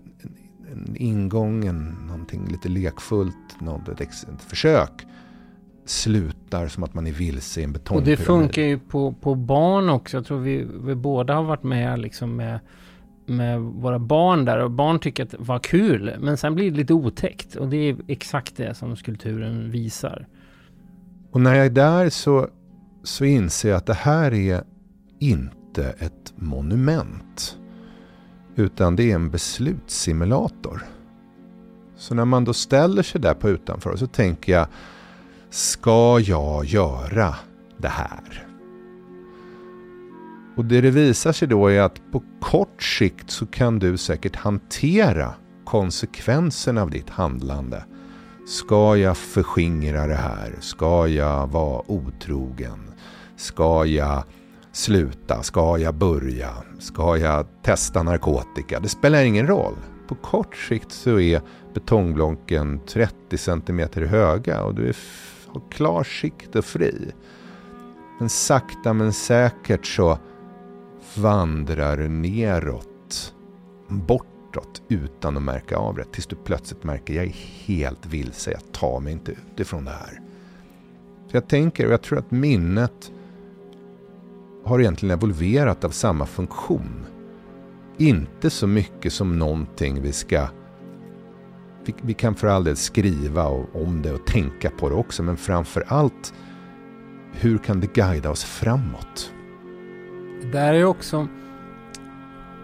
en 0.71 0.95
ingång, 0.97 1.65
en, 1.65 1.89
någonting 2.07 2.47
lite 2.47 2.69
lekfullt, 2.69 3.61
något, 3.61 3.89
ett, 3.89 4.01
ett 4.01 4.43
försök 4.47 5.05
slutar 5.85 6.67
som 6.67 6.83
att 6.83 6.93
man 6.93 7.07
är 7.07 7.11
vilse 7.11 7.61
i 7.61 7.63
en 7.63 7.73
betongpyramid. 7.73 8.13
Och 8.13 8.19
det 8.19 8.25
funkar 8.25 8.61
ju 8.61 8.79
på, 8.79 9.13
på 9.21 9.35
barn 9.35 9.89
också. 9.89 10.17
Jag 10.17 10.25
tror 10.25 10.39
vi, 10.39 10.67
vi 10.83 10.95
båda 10.95 11.35
har 11.35 11.43
varit 11.43 11.63
med 11.63 11.99
liksom 11.99 12.35
med 12.35 12.59
med 13.25 13.59
våra 13.59 13.99
barn 13.99 14.45
där 14.45 14.57
och 14.57 14.71
barn 14.71 14.99
tycker 14.99 15.23
att 15.23 15.31
det 15.31 15.37
var 15.39 15.59
kul 15.59 16.15
men 16.19 16.37
sen 16.37 16.55
blir 16.55 16.71
det 16.71 16.77
lite 16.77 16.93
otäckt 16.93 17.55
och 17.55 17.67
det 17.67 17.77
är 17.77 17.97
exakt 18.07 18.57
det 18.57 18.73
som 18.73 18.95
skulpturen 18.95 19.71
visar. 19.71 20.27
Och 21.31 21.41
när 21.41 21.55
jag 21.55 21.65
är 21.65 21.69
där 21.69 22.09
så, 22.09 22.47
så 23.03 23.25
inser 23.25 23.69
jag 23.69 23.77
att 23.77 23.85
det 23.85 23.93
här 23.93 24.33
är 24.33 24.63
inte 25.19 25.95
ett 25.99 26.33
monument 26.35 27.57
utan 28.55 28.95
det 28.95 29.11
är 29.11 29.15
en 29.15 29.29
beslutssimulator. 29.29 30.83
Så 31.95 32.15
när 32.15 32.25
man 32.25 32.45
då 32.45 32.53
ställer 32.53 33.03
sig 33.03 33.21
där 33.21 33.33
på 33.33 33.49
utanför 33.49 33.95
så 33.95 34.07
tänker 34.07 34.53
jag 34.53 34.67
Ska 35.49 36.19
jag 36.19 36.65
göra 36.65 37.35
det 37.77 37.87
här? 37.87 38.47
Och 40.55 40.65
det 40.65 40.81
det 40.81 40.91
visar 40.91 41.31
sig 41.31 41.47
då 41.47 41.67
är 41.67 41.81
att 41.81 42.11
på 42.11 42.23
kort 42.41 42.83
sikt 42.83 43.31
så 43.31 43.45
kan 43.45 43.79
du 43.79 43.97
säkert 43.97 44.35
hantera 44.35 45.33
konsekvenserna 45.65 46.81
av 46.81 46.89
ditt 46.89 47.09
handlande. 47.09 47.85
Ska 48.47 48.97
jag 48.97 49.17
förskingra 49.17 50.07
det 50.07 50.15
här? 50.15 50.55
Ska 50.59 51.07
jag 51.07 51.47
vara 51.47 51.91
otrogen? 51.91 52.91
Ska 53.35 53.85
jag 53.85 54.23
sluta? 54.71 55.43
Ska 55.43 55.77
jag 55.77 55.95
börja? 55.95 56.49
Ska 56.79 57.17
jag 57.17 57.45
testa 57.61 58.03
narkotika? 58.03 58.79
Det 58.79 58.89
spelar 58.89 59.23
ingen 59.23 59.47
roll. 59.47 59.75
på 60.07 60.15
kort 60.15 60.55
sikt 60.55 60.91
så 60.91 61.19
är 61.19 61.41
betongblocken 61.73 62.79
30 62.87 63.37
centimeter 63.37 64.01
höga 64.01 64.63
och 64.63 64.75
du 64.75 64.89
är 64.89 64.95
har 65.47 65.61
klar 65.71 66.03
sikt 66.03 66.55
och 66.55 66.65
fri. 66.65 67.11
Men 68.19 68.29
sakta 68.29 68.93
men 68.93 69.13
säkert 69.13 69.85
så 69.85 70.17
vandrar 71.17 71.97
neråt, 72.07 73.33
bortåt 73.87 74.81
utan 74.89 75.37
att 75.37 75.43
märka 75.43 75.77
av 75.77 75.95
det. 75.95 76.03
Tills 76.03 76.27
du 76.27 76.35
plötsligt 76.35 76.83
märker 76.83 77.13
jag 77.13 77.25
är 77.25 77.35
helt 77.65 78.05
vilse, 78.05 78.51
jag 78.51 78.71
tar 78.71 78.99
mig 78.99 79.13
inte 79.13 79.31
utifrån 79.31 79.85
det 79.85 79.91
här. 79.91 80.21
Så 81.31 81.37
jag 81.37 81.47
tänker, 81.47 81.85
och 81.85 81.93
jag 81.93 82.01
tror 82.01 82.19
att 82.19 82.31
minnet 82.31 83.11
har 84.63 84.79
egentligen 84.79 85.17
evolverat 85.17 85.83
av 85.83 85.89
samma 85.89 86.25
funktion. 86.25 87.05
Inte 87.97 88.49
så 88.49 88.67
mycket 88.67 89.13
som 89.13 89.39
någonting 89.39 90.01
vi 90.01 90.11
ska... 90.11 90.47
Vi, 91.85 91.95
vi 92.01 92.13
kan 92.13 92.35
för 92.35 92.47
all 92.47 92.63
del 92.63 92.75
skriva 92.75 93.47
om 93.73 94.01
det 94.01 94.13
och 94.13 94.25
tänka 94.25 94.69
på 94.69 94.89
det 94.89 94.95
också, 94.95 95.23
men 95.23 95.37
framför 95.37 95.83
allt 95.87 96.33
hur 97.33 97.57
kan 97.57 97.79
det 97.79 97.93
guida 97.93 98.29
oss 98.29 98.43
framåt? 98.43 99.31
Det 100.41 100.47
där 100.51 100.73
är 100.73 100.85
också... 100.85 101.27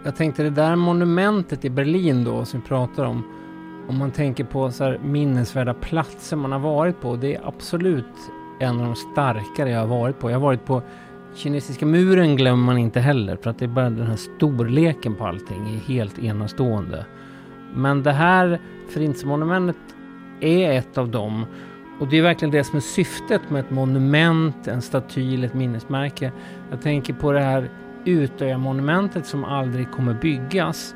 Jag 0.04 0.16
tänkte 0.16 0.44
det 0.44 0.50
där 0.50 0.76
monumentet 0.76 1.66
i 1.66 1.70
Berlin 1.70 2.24
då 2.24 2.46
som 2.46 2.60
vi 2.60 2.68
pratar 2.68 3.06
om. 3.06 3.24
Om 3.88 3.98
man 3.98 4.12
tänker 4.12 4.44
på 4.44 4.72
så 4.72 4.84
här 4.84 5.00
minnesvärda 5.04 5.74
platser 5.74 6.38
man 6.38 6.52
har 6.52 6.60
varit 6.60 7.02
på. 7.02 7.16
Det 7.16 7.36
är 7.36 7.48
absolut 7.48 8.06
en 8.60 8.80
av 8.80 8.86
de 8.86 8.96
starkare 8.96 9.70
jag 9.70 9.80
har 9.80 9.88
varit 9.88 10.20
på. 10.20 10.30
Jag 10.30 10.36
har 10.36 10.44
varit 10.44 10.66
på 10.66 10.82
Kinesiska 11.36 11.86
muren 11.86 12.36
glömmer 12.36 12.66
man 12.66 12.78
inte 12.78 13.00
heller 13.00 13.36
för 13.36 13.50
att 13.50 13.60
det 13.60 13.66
är 13.66 13.70
bara 13.70 13.90
den 13.90 14.08
här 14.08 14.16
storleken 14.16 15.16
på 15.16 15.26
allting 15.26 15.76
är 15.76 15.94
helt 15.94 16.20
enastående. 16.20 17.06
Men 17.76 18.04
det 18.04 18.12
här 18.12 18.60
Förintelsemonumentet 18.90 19.96
är 20.40 20.72
ett 20.72 20.98
av 20.98 21.10
dem 21.10 21.46
och 22.00 22.08
det 22.08 22.18
är 22.18 22.22
verkligen 22.22 22.52
det 22.52 22.64
som 22.64 22.78
är 22.78 22.82
syftet 22.82 23.50
med 23.50 23.60
ett 23.60 23.72
monument, 23.72 24.68
en 24.68 24.82
staty 24.82 25.34
eller 25.34 25.48
ett 25.48 25.54
minnesmärke. 25.54 26.32
Jag 26.72 26.82
tänker 26.82 27.14
på 27.14 27.32
det 27.32 27.40
här 27.40 27.70
Utöya-monumentet 28.06 29.26
som 29.26 29.44
aldrig 29.44 29.92
kommer 29.92 30.14
byggas. 30.14 30.96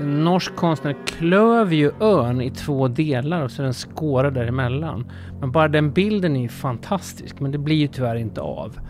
En 0.00 0.24
norsk 0.24 0.56
konstnär 0.56 0.96
klöv 1.06 1.72
ju 1.72 1.90
ön 2.00 2.40
i 2.40 2.50
två 2.50 2.88
delar 2.88 3.42
och 3.42 3.50
så 3.50 3.62
är 3.62 3.64
den 3.64 3.74
skåra 3.74 4.30
däremellan. 4.30 5.10
Men 5.40 5.52
bara 5.52 5.68
den 5.68 5.92
bilden 5.92 6.36
är 6.36 6.40
ju 6.40 6.48
fantastisk, 6.48 7.40
men 7.40 7.52
det 7.52 7.58
blir 7.58 7.76
ju 7.76 7.86
tyvärr 7.86 8.16
inte 8.16 8.40
av. 8.40 8.80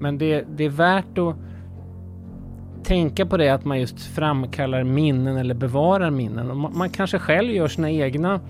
Men 0.00 0.18
det, 0.18 0.44
det 0.56 0.64
är 0.64 0.68
värt 0.70 1.18
att 1.18 1.36
tänka 2.84 3.26
på 3.26 3.36
det 3.36 3.48
att 3.48 3.64
man 3.64 3.80
just 3.80 4.00
framkallar 4.00 4.84
minnen 4.84 5.36
eller 5.36 5.54
bevarar 5.54 6.10
minnen. 6.10 6.50
Och 6.50 6.56
man, 6.56 6.78
man 6.78 6.90
kanske 6.90 7.18
själv 7.18 7.50
gör 7.50 7.68
sina 7.68 7.90
egna 7.90 8.40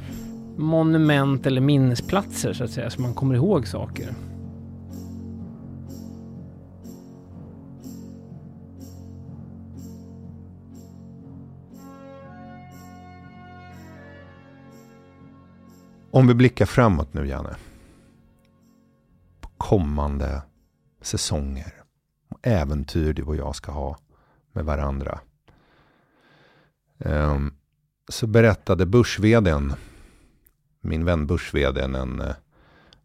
monument 0.59 1.47
eller 1.47 1.61
minnesplatser 1.61 2.53
så 2.53 2.65
att 2.65 2.71
säga, 2.71 2.91
så 2.91 3.01
man 3.01 3.15
kommer 3.15 3.35
ihåg 3.35 3.67
saker. 3.67 4.15
Om 16.11 16.27
vi 16.27 16.35
blickar 16.35 16.67
framåt 16.67 17.15
nu, 17.15 17.27
Janne. 17.27 17.57
På 19.41 19.49
kommande 19.57 20.43
säsonger. 21.03 21.73
Och 22.29 22.39
äventyr 22.43 23.13
du 23.13 23.23
och 23.23 23.37
jag 23.37 23.57
ska 23.57 23.73
ha 23.73 23.99
med 24.53 24.65
varandra. 24.65 25.21
Um, 26.99 27.55
så 28.09 28.27
berättade 28.27 28.87
börs 28.87 29.19
min 30.89 31.05
vän 31.05 31.27
börs 31.27 31.55
en 31.55 32.21
eh, 32.21 32.35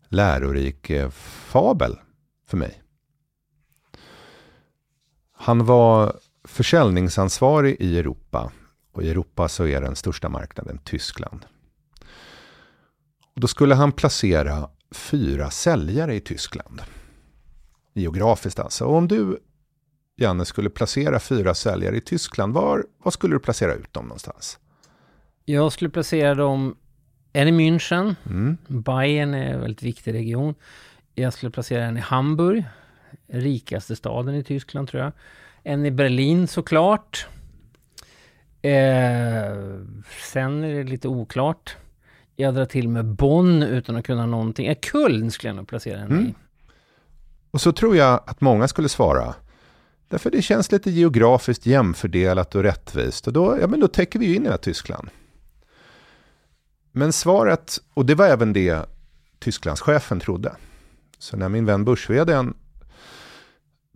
lärorik 0.09 0.89
eh, 0.89 1.09
fabel 1.09 1.99
för 2.47 2.57
mig. 2.57 2.83
Han 5.33 5.65
var 5.65 6.15
försäljningsansvarig 6.43 7.75
i 7.79 7.99
Europa. 7.99 8.51
Och 8.91 9.03
i 9.03 9.09
Europa 9.09 9.47
så 9.47 9.67
är 9.67 9.81
den 9.81 9.95
största 9.95 10.29
marknaden 10.29 10.77
Tyskland. 10.83 11.45
Och 13.35 13.41
då 13.41 13.47
skulle 13.47 13.75
han 13.75 13.91
placera 13.91 14.69
fyra 14.91 15.49
säljare 15.49 16.15
i 16.15 16.19
Tyskland. 16.19 16.81
Geografiskt 17.93 18.59
alltså. 18.59 18.85
Och 18.85 18.95
om 18.95 19.07
du, 19.07 19.39
Janne, 20.15 20.45
skulle 20.45 20.69
placera 20.69 21.19
fyra 21.19 21.53
säljare 21.53 21.97
i 21.97 22.01
Tyskland, 22.01 22.53
var, 22.53 22.85
var 23.03 23.11
skulle 23.11 23.35
du 23.35 23.39
placera 23.39 23.73
ut 23.73 23.93
dem 23.93 24.05
någonstans? 24.05 24.59
Jag 25.45 25.71
skulle 25.71 25.89
placera 25.89 26.35
dem 26.35 26.75
en 27.33 27.47
i 27.47 27.51
München. 27.51 28.15
Mm. 28.25 28.57
Bayern 28.67 29.33
är 29.33 29.53
en 29.53 29.61
väldigt 29.61 29.83
viktig 29.83 30.13
region. 30.13 30.55
Jag 31.15 31.33
skulle 31.33 31.51
placera 31.51 31.85
en 31.85 31.97
i 31.97 31.99
Hamburg, 31.99 32.63
rikaste 33.27 33.95
staden 33.95 34.35
i 34.35 34.43
Tyskland 34.43 34.87
tror 34.87 35.03
jag. 35.03 35.11
En 35.63 35.85
i 35.85 35.91
Berlin 35.91 36.47
såklart. 36.47 37.27
Eh, 38.61 38.71
sen 40.31 40.63
är 40.63 40.75
det 40.75 40.83
lite 40.83 41.07
oklart. 41.07 41.75
Jag 42.35 42.55
drar 42.55 42.65
till 42.65 42.89
med 42.89 43.05
Bonn 43.05 43.63
utan 43.63 43.95
att 43.95 44.05
kunna 44.05 44.25
någonting. 44.25 44.67
Eh, 44.67 44.77
Köln 44.91 45.31
skulle 45.31 45.49
jag 45.49 45.55
nog 45.55 45.67
placera 45.67 45.97
henne 45.97 46.15
mm. 46.15 46.25
i. 46.27 46.33
Och 47.51 47.61
så 47.61 47.71
tror 47.71 47.95
jag 47.95 48.23
att 48.25 48.41
många 48.41 48.67
skulle 48.67 48.89
svara. 48.89 49.35
Därför 50.07 50.31
det 50.31 50.41
känns 50.41 50.71
lite 50.71 50.91
geografiskt 50.91 51.65
jämfördelat 51.65 52.55
och 52.55 52.63
rättvist. 52.63 53.27
Och 53.27 53.33
då, 53.33 53.57
ja, 53.61 53.67
men 53.67 53.79
då 53.79 53.87
täcker 53.87 54.19
vi 54.19 54.25
ju 54.25 54.35
in 54.35 54.43
hela 54.43 54.57
Tyskland. 54.57 55.09
Men 56.95 57.13
svaret, 57.13 57.79
och 57.93 58.05
det 58.05 58.15
var 58.15 58.25
även 58.25 58.53
det 58.53 58.85
Tysklandschefen 59.39 60.19
trodde. 60.19 60.55
Så 61.17 61.37
när 61.37 61.49
min 61.49 61.65
vän 61.65 61.85
börsveden 61.85 62.53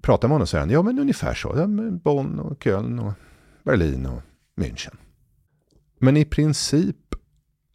pratade 0.01 0.27
med 0.27 0.35
honom 0.35 0.47
så 0.47 0.51
säger 0.51 0.59
han, 0.61 0.69
ja 0.69 0.81
men 0.81 0.99
ungefär 0.99 1.33
så. 1.33 1.53
Ja, 1.57 1.67
Bonn 2.03 2.39
och 2.39 2.63
Köln 2.63 2.99
och 2.99 3.13
Berlin 3.63 4.05
och 4.05 4.21
München. 4.55 4.95
Men 5.99 6.17
i 6.17 6.25
princip 6.25 7.15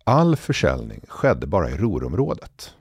all 0.05 0.37
försäljning 0.37 1.01
skedde 1.09 1.47
bara 1.47 1.71
i 1.71 1.77
Ruhrområdet. 1.77 2.75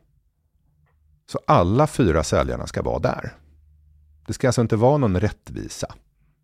Så 1.31 1.39
alla 1.47 1.87
fyra 1.87 2.23
säljarna 2.23 2.67
ska 2.67 2.81
vara 2.81 2.99
där. 2.99 3.35
Det 4.25 4.33
ska 4.33 4.47
alltså 4.47 4.61
inte 4.61 4.75
vara 4.75 4.97
någon 4.97 5.19
rättvisa 5.19 5.95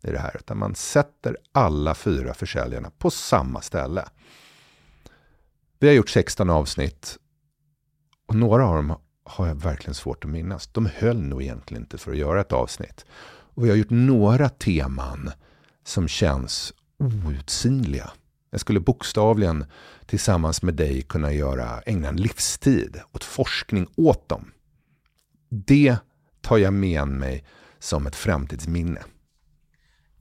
i 0.04 0.12
det 0.12 0.20
här, 0.20 0.36
utan 0.40 0.58
man 0.58 0.76
sätter 0.76 1.38
alla 1.52 1.96
fyra 1.96 2.34
försäljarna 2.34 2.92
på 2.98 3.10
samma 3.10 3.62
ställe. 3.62 4.06
Vi 5.80 5.88
har 5.88 5.94
gjort 5.94 6.10
16 6.10 6.50
avsnitt 6.50 7.18
och 8.28 8.36
några 8.36 8.68
av 8.68 8.76
dem 8.76 8.96
har 9.24 9.48
jag 9.48 9.56
verkligen 9.56 9.94
svårt 9.94 10.26
att 10.26 10.32
minnas. 10.32 10.68
De 10.68 10.90
höll 10.96 11.22
nog 11.22 11.42
egentligen 11.42 11.84
inte 11.84 11.98
för 11.98 12.12
att 12.12 12.18
göra 12.18 12.42
ett 12.42 12.54
avsnitt. 12.54 13.06
Och 13.30 13.66
vi 13.66 13.70
har 13.70 13.76
gjort 13.76 13.90
några 13.90 14.50
teman 14.50 15.32
som 15.84 16.08
känns 16.08 16.74
outsinliga. 17.00 18.12
Jag 18.50 18.60
skulle 18.60 18.80
bokstavligen 18.80 19.66
tillsammans 20.06 20.62
med 20.62 20.74
dig 20.74 21.02
kunna 21.02 21.34
göra, 21.34 21.82
ägna 21.86 22.08
en 22.08 22.18
livstid 22.18 23.02
åt 23.12 23.24
forskning 23.24 23.88
åt 23.96 24.30
dem. 24.30 24.52
Det 25.50 25.98
tar 26.42 26.58
jag 26.58 26.74
med 26.74 27.08
mig 27.08 27.46
som 27.80 28.08
ett 28.08 28.16
framtidsminne. 28.16 29.02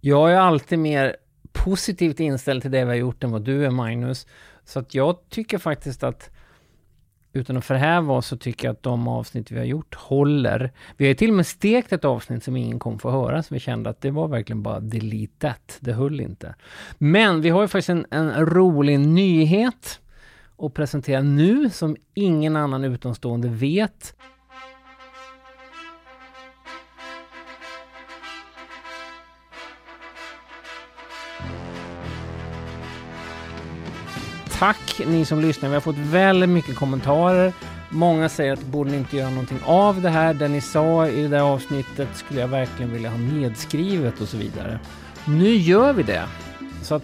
Jag 0.00 0.32
är 0.32 0.36
alltid 0.36 0.78
mer 0.78 1.16
positivt 1.52 2.20
inställd 2.20 2.62
till 2.62 2.70
det 2.70 2.84
vi 2.84 2.90
har 2.90 2.94
gjort 2.94 3.24
än 3.24 3.30
vad 3.30 3.44
du 3.44 3.66
är 3.66 3.70
Magnus. 3.70 4.26
Så 4.66 4.78
att 4.78 4.94
jag 4.94 5.16
tycker 5.28 5.58
faktiskt 5.58 6.02
att 6.02 6.30
utan 7.32 7.56
att 7.56 7.64
förhäva 7.64 8.14
oss 8.14 8.26
så 8.26 8.36
tycker 8.36 8.68
jag 8.68 8.72
att 8.72 8.82
de 8.82 9.08
avsnitt 9.08 9.50
vi 9.50 9.58
har 9.58 9.64
gjort 9.64 9.94
håller. 9.94 10.72
Vi 10.96 11.04
har 11.04 11.08
ju 11.08 11.14
till 11.14 11.30
och 11.30 11.36
med 11.36 11.46
stekt 11.46 11.92
ett 11.92 12.04
avsnitt 12.04 12.44
som 12.44 12.56
ingen 12.56 12.78
kom 12.78 12.98
få 12.98 13.10
höra, 13.10 13.42
så 13.42 13.54
vi 13.54 13.60
kände 13.60 13.90
att 13.90 14.00
det 14.00 14.10
var 14.10 14.28
verkligen 14.28 14.62
bara 14.62 14.80
delete 14.80 15.32
that. 15.38 15.78
Det 15.80 15.92
höll 15.92 16.20
inte. 16.20 16.54
Men 16.98 17.40
vi 17.40 17.50
har 17.50 17.62
ju 17.62 17.68
faktiskt 17.68 17.88
en, 17.88 18.06
en 18.10 18.46
rolig 18.46 19.00
nyhet 19.00 20.00
att 20.58 20.74
presentera 20.74 21.22
nu 21.22 21.70
som 21.70 21.96
ingen 22.14 22.56
annan 22.56 22.84
utomstående 22.84 23.48
vet. 23.48 24.14
Tack 34.58 35.00
ni 35.06 35.24
som 35.24 35.40
lyssnar. 35.40 35.68
Vi 35.68 35.74
har 35.74 35.80
fått 35.80 35.98
väldigt 35.98 36.48
mycket 36.48 36.76
kommentarer. 36.76 37.52
Många 37.90 38.28
säger 38.28 38.52
att 38.52 38.62
borde 38.62 38.90
ni 38.90 38.96
inte 38.96 39.16
göra 39.16 39.30
någonting 39.30 39.58
av 39.64 40.02
det 40.02 40.08
här. 40.08 40.34
Det 40.34 40.48
ni 40.48 40.60
sa 40.60 41.08
i 41.08 41.22
det 41.22 41.28
där 41.28 41.40
avsnittet 41.40 42.08
skulle 42.14 42.40
jag 42.40 42.48
verkligen 42.48 42.92
vilja 42.92 43.10
ha 43.10 43.18
nedskrivet 43.18 44.20
och 44.20 44.28
så 44.28 44.36
vidare. 44.36 44.80
Nu 45.24 45.54
gör 45.54 45.92
vi 45.92 46.02
det. 46.02 46.24
Så 46.82 46.94
att 46.94 47.02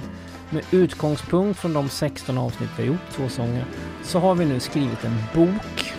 med 0.50 0.62
utgångspunkt 0.70 1.60
från 1.60 1.72
de 1.72 1.88
16 1.88 2.38
avsnitt 2.38 2.70
vi 2.76 2.82
har 2.82 2.88
gjort, 2.88 3.10
två 3.12 3.28
sånger, 3.28 3.64
så 4.02 4.18
har 4.18 4.34
vi 4.34 4.44
nu 4.44 4.60
skrivit 4.60 5.04
en 5.04 5.16
bok. 5.34 5.92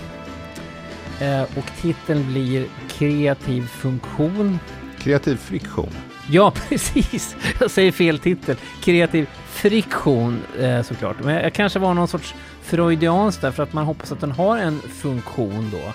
Eh, 1.20 1.41
och 1.41 1.66
titeln 1.82 2.28
blir 2.28 2.66
Kreativ 2.89 3.68
funktion. 3.68 4.60
Kreativ 4.99 5.36
friktion. 5.36 5.91
Ja, 6.30 6.52
precis. 6.70 7.36
Jag 7.60 7.72
säger 7.72 7.92
fel 7.92 8.20
titel. 8.20 8.56
Kreativ 8.82 9.30
friktion 9.46 10.42
eh, 10.60 10.82
såklart. 10.82 11.24
Men 11.24 11.36
jag 11.36 11.54
kanske 11.54 11.80
var 11.80 11.94
någon 11.94 12.08
sorts 12.08 12.36
freudians 12.62 13.38
där 13.38 13.52
för 13.52 13.64
att 13.64 13.74
man 13.74 13.86
hoppas 13.86 14.12
att 14.12 14.20
den 14.20 14.32
har 14.32 14.58
en 14.58 14.80
funktion 14.80 15.70
då. 15.72 15.94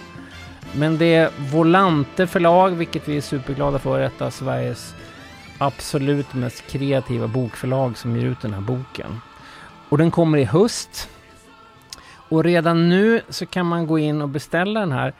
Men 0.72 0.98
det 0.98 1.14
är 1.14 1.30
Volante 1.52 2.26
förlag, 2.26 2.70
vilket 2.70 3.08
vi 3.08 3.16
är 3.16 3.20
superglada 3.20 3.78
för, 3.78 4.00
ett 4.00 4.22
av 4.22 4.30
Sveriges 4.30 4.94
absolut 5.58 6.34
mest 6.34 6.66
kreativa 6.66 7.26
bokförlag 7.26 7.98
som 7.98 8.16
ger 8.16 8.26
ut 8.26 8.40
den 8.40 8.54
här 8.54 8.60
boken. 8.60 9.20
Och 9.88 9.98
den 9.98 10.10
kommer 10.10 10.38
i 10.38 10.44
höst. 10.44 11.10
Och 12.28 12.44
redan 12.44 12.88
nu 12.88 13.20
så 13.28 13.46
kan 13.46 13.66
man 13.66 13.86
gå 13.86 13.98
in 13.98 14.22
och 14.22 14.28
beställa 14.28 14.80
den 14.80 14.92
här. 14.92 15.14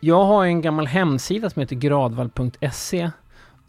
Jag 0.00 0.24
har 0.24 0.44
en 0.44 0.62
gammal 0.62 0.86
hemsida 0.86 1.50
som 1.50 1.60
heter 1.60 1.76
gradvall.se 1.76 3.10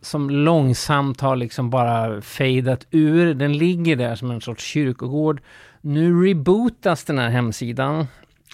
som 0.06 0.30
långsamt 0.30 1.22
har 1.22 1.36
liksom 1.36 1.70
bara 1.70 2.22
fejdat 2.22 2.88
ur. 2.91 3.34
Den 3.34 3.58
ligger 3.58 3.95
där 3.95 4.16
som 4.16 4.32
en 4.32 4.41
sorts 4.41 4.64
kyrkogård. 4.64 5.41
Nu 5.82 6.26
rebootas 6.26 7.03
den 7.03 7.18
här 7.20 7.30
hemsidan. 7.30 8.08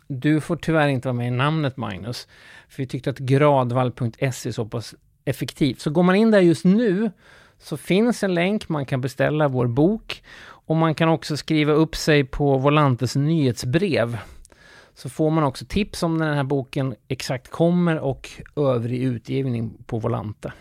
Du 0.08 0.42
får 0.42 0.56
tyvärr 0.56 0.88
inte 0.88 1.08
vara 1.08 1.18
med 1.18 1.28
i 1.28 1.32
namnet 1.32 1.78
Magnus. 1.78 2.28
För 2.70 2.78
vi 2.84 2.88
tyckte 2.88 3.10
att 3.10 3.20
gradvall.se 3.20 4.50
är 4.50 4.52
så 4.52 4.66
pass 4.66 4.96
effektivt. 5.26 5.80
Så 5.80 5.90
går 5.90 6.04
man 6.04 6.16
in 6.16 6.32
där 6.32 6.40
just 6.40 6.66
nu 6.66 7.12
så 7.60 7.78
finns 7.78 8.24
en 8.24 8.34
länk, 8.34 8.70
man 8.70 8.86
kan 8.86 9.02
beställa 9.02 9.48
vår 9.48 9.68
bok 9.68 10.24
och 10.44 10.76
man 10.76 10.96
kan 10.96 11.10
också 11.10 11.38
skriva 11.38 11.74
upp 11.74 11.96
sig 11.96 12.24
på 12.24 12.58
Volantes 12.58 13.16
nyhetsbrev. 13.16 14.18
Så 14.94 15.10
får 15.10 15.30
man 15.30 15.44
också 15.44 15.66
tips 15.66 16.04
om 16.04 16.18
när 16.18 16.28
den 16.28 16.36
här 16.36 16.44
boken 16.44 16.96
exakt 17.08 17.52
kommer 17.52 18.00
och 18.00 18.30
övrig 18.56 19.04
utgivning 19.04 19.74
på 19.86 20.00
Volante. 20.00 20.52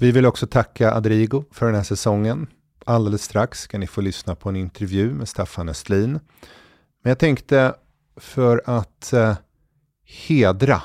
Vi 0.00 0.12
vill 0.12 0.26
också 0.26 0.46
tacka 0.46 0.94
Adrigo 0.94 1.44
för 1.50 1.66
den 1.66 1.74
här 1.74 1.82
säsongen. 1.82 2.46
Alldeles 2.84 3.22
strax 3.22 3.60
ska 3.60 3.78
ni 3.78 3.86
få 3.86 4.00
lyssna 4.00 4.34
på 4.34 4.48
en 4.48 4.56
intervju 4.56 5.14
med 5.14 5.28
Staffan 5.28 5.68
Östlin. 5.68 6.12
Men 7.02 7.10
jag 7.10 7.18
tänkte 7.18 7.74
för 8.16 8.62
att 8.66 9.12
eh, 9.12 9.36
hedra 10.26 10.82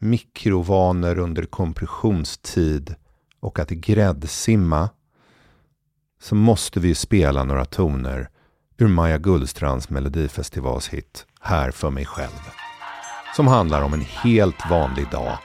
mikrovanor 0.00 1.18
under 1.18 1.42
kompressionstid 1.44 2.94
och 3.40 3.58
att 3.58 3.70
gräddsimma 3.70 4.90
så 6.20 6.34
måste 6.34 6.80
vi 6.80 6.94
spela 6.94 7.44
några 7.44 7.64
toner 7.64 8.28
ur 8.78 8.88
Maja 8.88 9.18
Gullstrands 9.18 9.90
melodifestivalshit 9.90 11.26
Här 11.40 11.70
för 11.70 11.90
mig 11.90 12.04
själv. 12.04 12.40
Som 13.36 13.46
handlar 13.46 13.82
om 13.82 13.94
en 13.94 14.00
helt 14.00 14.70
vanlig 14.70 15.10
dag 15.10 15.38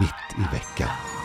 mitt 0.00 0.46
i 0.46 0.54
veckan. 0.54 1.17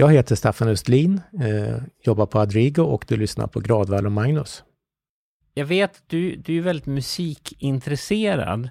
Jag 0.00 0.12
heter 0.12 0.34
Staffan 0.34 0.68
Östlin, 0.68 1.20
eh, 1.40 1.76
jobbar 2.02 2.26
på 2.26 2.38
Adrigo 2.38 2.82
och 2.82 3.04
du 3.08 3.16
lyssnar 3.16 3.46
på 3.46 3.60
Gradvall 3.60 4.06
och 4.06 4.12
Magnus. 4.12 4.64
Jag 5.54 5.66
vet 5.66 5.90
att 5.90 6.02
du, 6.06 6.36
du 6.36 6.58
är 6.58 6.62
väldigt 6.62 6.86
musikintresserad. 6.86 8.70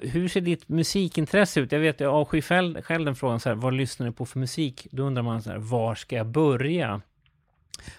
Hur 0.00 0.28
ser 0.28 0.40
ditt 0.40 0.68
musikintresse 0.68 1.60
ut? 1.60 1.72
Jag 1.72 1.80
vet, 1.80 2.00
jag 2.00 2.14
avskyr 2.14 2.40
själv, 2.40 2.82
själv 2.82 3.04
den 3.04 3.16
frågan, 3.16 3.40
så 3.40 3.48
här, 3.48 3.56
vad 3.56 3.74
lyssnar 3.74 4.06
du 4.06 4.12
på 4.12 4.26
för 4.26 4.38
musik? 4.38 4.86
Då 4.90 5.02
undrar 5.02 5.22
man 5.22 5.42
så 5.42 5.50
här, 5.50 5.58
var 5.58 5.94
ska 5.94 6.16
jag 6.16 6.26
börja? 6.26 7.00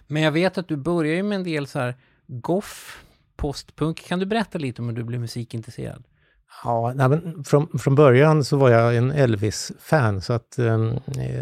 Men 0.07 0.21
jag 0.21 0.31
vet 0.31 0.57
att 0.57 0.67
du 0.67 0.75
börjar 0.75 1.15
ju 1.15 1.23
med 1.23 1.35
en 1.35 1.43
del 1.43 1.67
så 1.67 1.79
här 1.79 1.95
goff, 2.27 3.03
postpunk. 3.35 4.07
Kan 4.07 4.19
du 4.19 4.25
berätta 4.25 4.57
lite 4.57 4.81
om 4.81 4.89
hur 4.89 4.95
du 4.95 5.03
blev 5.03 5.21
musikintresserad? 5.21 6.03
Ja, 6.63 6.93
nej, 6.95 7.09
men 7.09 7.43
från, 7.43 7.79
från 7.79 7.95
början 7.95 8.43
så 8.43 8.57
var 8.57 8.69
jag 8.69 8.97
en 8.97 9.11
Elvis-fan, 9.11 10.21
så 10.21 10.33
att 10.33 10.55
um, 10.59 10.99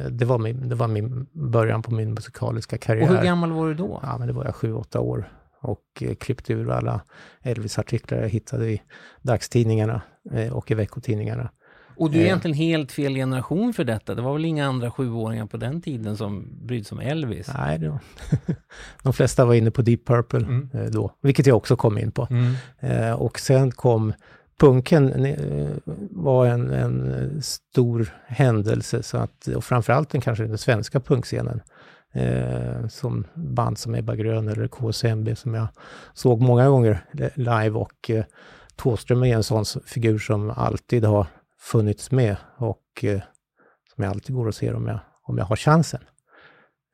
det, 0.10 0.26
var 0.26 0.38
min, 0.38 0.70
det 0.70 0.76
var 0.76 0.88
min 0.88 1.26
början 1.32 1.82
på 1.82 1.94
min 1.94 2.14
musikaliska 2.14 2.78
karriär. 2.78 3.04
Och 3.04 3.16
hur 3.16 3.24
gammal 3.24 3.52
var 3.52 3.68
du 3.68 3.74
då? 3.74 4.00
Ja, 4.04 4.18
men 4.18 4.28
det 4.28 4.34
var 4.34 4.46
jag 4.46 4.56
sju, 4.56 4.74
åtta 4.74 5.00
år 5.00 5.30
och 5.62 5.84
eh, 6.02 6.16
klippte 6.16 6.54
ur 6.54 6.72
alla 6.72 7.02
Elvis-artiklar 7.42 8.18
jag 8.18 8.30
hittade 8.30 8.72
i 8.72 8.82
dagstidningarna 9.22 10.02
eh, 10.32 10.54
och 10.54 10.72
i 10.72 10.74
veckotidningarna. 10.74 11.50
Och 11.96 12.12
du 12.12 12.18
är 12.18 12.22
eh. 12.22 12.28
egentligen 12.28 12.58
helt 12.58 12.92
fel 12.92 13.16
generation 13.16 13.74
för 13.74 13.84
detta. 13.84 14.16
Det 14.16 14.22
var 14.22 14.34
väl 14.34 14.46
inga 14.46 14.68
andra 14.68 14.92
sjuåringar 14.92 15.46
på 15.46 15.58
den 15.58 15.82
tiden 15.82 16.18
som 16.18 16.48
brydde 16.62 16.84
sig 16.84 16.96
om 16.96 17.02
Elvis? 17.02 17.52
Nej, 17.58 17.80
det 17.80 17.90
var 17.90 18.00
de 19.04 19.14
flesta 19.14 19.46
var 19.46 19.54
inne 19.54 19.72
på 19.72 19.82
Deep 19.82 20.06
Purple 20.06 20.40
mm. 20.40 20.70
Eh, 20.74 20.86
då, 20.86 21.12
vilket 21.22 21.48
jag 21.48 21.58
också 21.58 21.76
kom 21.76 21.98
in 21.98 22.12
på. 22.12 22.28
Mm. 22.30 22.54
Eh, 22.80 23.14
och 23.14 23.40
sen 23.40 23.72
kom 23.72 24.14
punken 24.64 25.26
eh, 25.26 25.70
var 26.12 26.46
en, 26.46 26.72
en, 26.72 27.42
stor 27.42 28.14
händelse, 28.28 29.04
så 29.04 29.18
att, 29.18 29.48
och 29.48 29.64
framförallt 29.64 30.10
den 30.10 30.22
kanske 30.22 30.44
den 30.44 30.58
svenska 30.58 31.00
punkscenen. 31.00 31.62
Eh, 32.14 32.88
som 32.88 33.28
band 33.34 33.78
som 33.78 33.96
Ebba 33.96 34.16
Grön 34.16 34.48
eller 34.48 34.68
KSMB 34.68 35.36
som 35.38 35.54
jag 35.54 35.68
såg 36.14 36.42
många 36.42 36.70
gånger 36.70 37.06
live 37.36 37.70
och 37.70 38.10
eh, 38.10 38.26
Thåström 38.76 39.24
är 39.24 39.36
en 39.36 39.44
sån 39.44 39.66
figur 39.86 40.20
som 40.20 40.50
alltid 40.50 41.04
har 41.04 41.28
funnits 41.60 42.12
med 42.12 42.36
och 42.58 43.04
eh, 43.04 43.22
som 43.96 44.04
jag 44.04 44.12
alltid 44.12 44.36
går 44.36 44.48
och 44.48 44.56
ser 44.56 44.76
om 44.76 44.88
jag, 44.88 45.00
om 45.24 45.38
jag 45.38 45.46
har 45.46 45.56
chansen. 45.56 46.02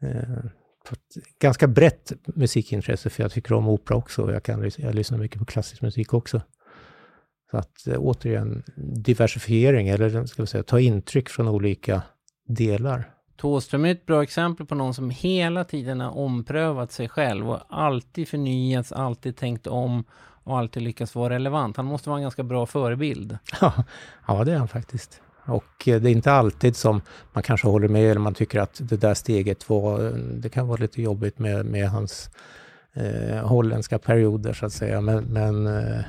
Eh, 0.02 0.46
ganska 1.40 1.68
brett 1.68 2.12
musikintresse 2.26 3.10
för 3.10 3.24
jag 3.24 3.32
tycker 3.32 3.54
om 3.54 3.68
opera 3.68 3.98
också. 3.98 4.32
Jag, 4.32 4.44
kan, 4.44 4.72
jag 4.78 4.96
lyssnar 4.96 5.18
mycket 5.18 5.40
på 5.40 5.46
klassisk 5.46 5.82
musik 5.82 6.14
också. 6.14 6.42
Så 7.52 7.58
att 7.58 7.88
eh, 7.88 7.96
återigen, 7.98 8.64
diversifiering, 8.76 9.88
eller 9.88 10.26
ska 10.26 10.42
vi 10.44 10.48
säga, 10.48 10.64
ta 10.64 10.80
intryck 10.80 11.30
från 11.30 11.48
olika 11.48 12.02
delar. 12.48 13.10
Thåström 13.38 13.86
är 13.86 13.92
ett 13.92 14.06
bra 14.06 14.24
exempel 14.24 14.66
på 14.66 14.76
någon 14.76 14.94
som 14.94 15.10
hela 15.10 15.64
tiden 15.64 16.00
har 16.00 16.18
omprövat 16.18 16.92
sig 16.92 17.10
själv 17.10 17.50
och 17.50 17.60
alltid 17.70 18.28
förnyats, 18.28 18.92
alltid 18.92 19.38
tänkt 19.38 19.68
om 19.68 20.04
och 20.44 20.58
alltid 20.58 20.84
lyckats 20.84 21.16
vara 21.16 21.34
relevant. 21.34 21.78
Han 21.78 21.86
måste 21.86 22.10
vara 22.10 22.18
en 22.18 22.24
ganska 22.24 22.44
bra 22.44 22.66
förebild. 22.66 23.38
Ja, 24.28 24.44
det 24.44 24.52
är 24.52 24.58
han 24.58 24.68
faktiskt. 24.68 25.22
Och 25.46 25.88
eh, 25.88 26.02
det 26.02 26.10
är 26.10 26.12
inte 26.12 26.32
alltid 26.32 26.76
som 26.76 27.02
man 27.34 27.44
kanske 27.44 27.68
håller 27.68 27.88
med 27.88 28.12
eller 28.12 28.22
man 28.22 28.34
tycker 28.34 28.60
att 28.60 28.82
det 28.84 28.98
där 28.98 29.14
steget 29.14 29.70
var, 29.70 30.00
det 30.42 30.50
kan 30.50 30.68
vara 30.68 30.82
lite 30.82 31.02
jobbigt 31.02 31.40
med, 31.40 31.66
med 31.66 31.90
hans 31.90 32.30
eh, 32.94 33.48
holländska 33.48 34.00
perioder 34.00 34.54
så 34.54 34.66
att 34.66 34.74
säga. 34.74 35.02
Men, 35.02 35.24
men 35.24 35.68
eh, 35.68 36.00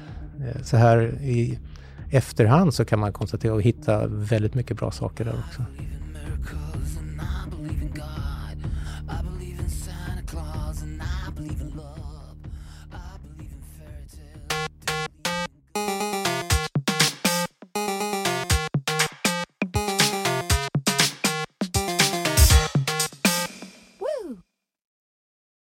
Eh, 0.41 0.63
så 0.63 0.77
här 0.77 1.01
i 1.23 1.59
efterhand 2.11 2.75
så 2.75 2.85
kan 2.85 2.99
man 2.99 3.13
konstatera 3.13 3.55
och 3.55 3.63
hitta 3.63 4.07
väldigt 4.07 4.55
mycket 4.55 4.77
bra 4.77 4.91
saker 4.91 5.25
där 5.25 5.35
också. 5.49 5.65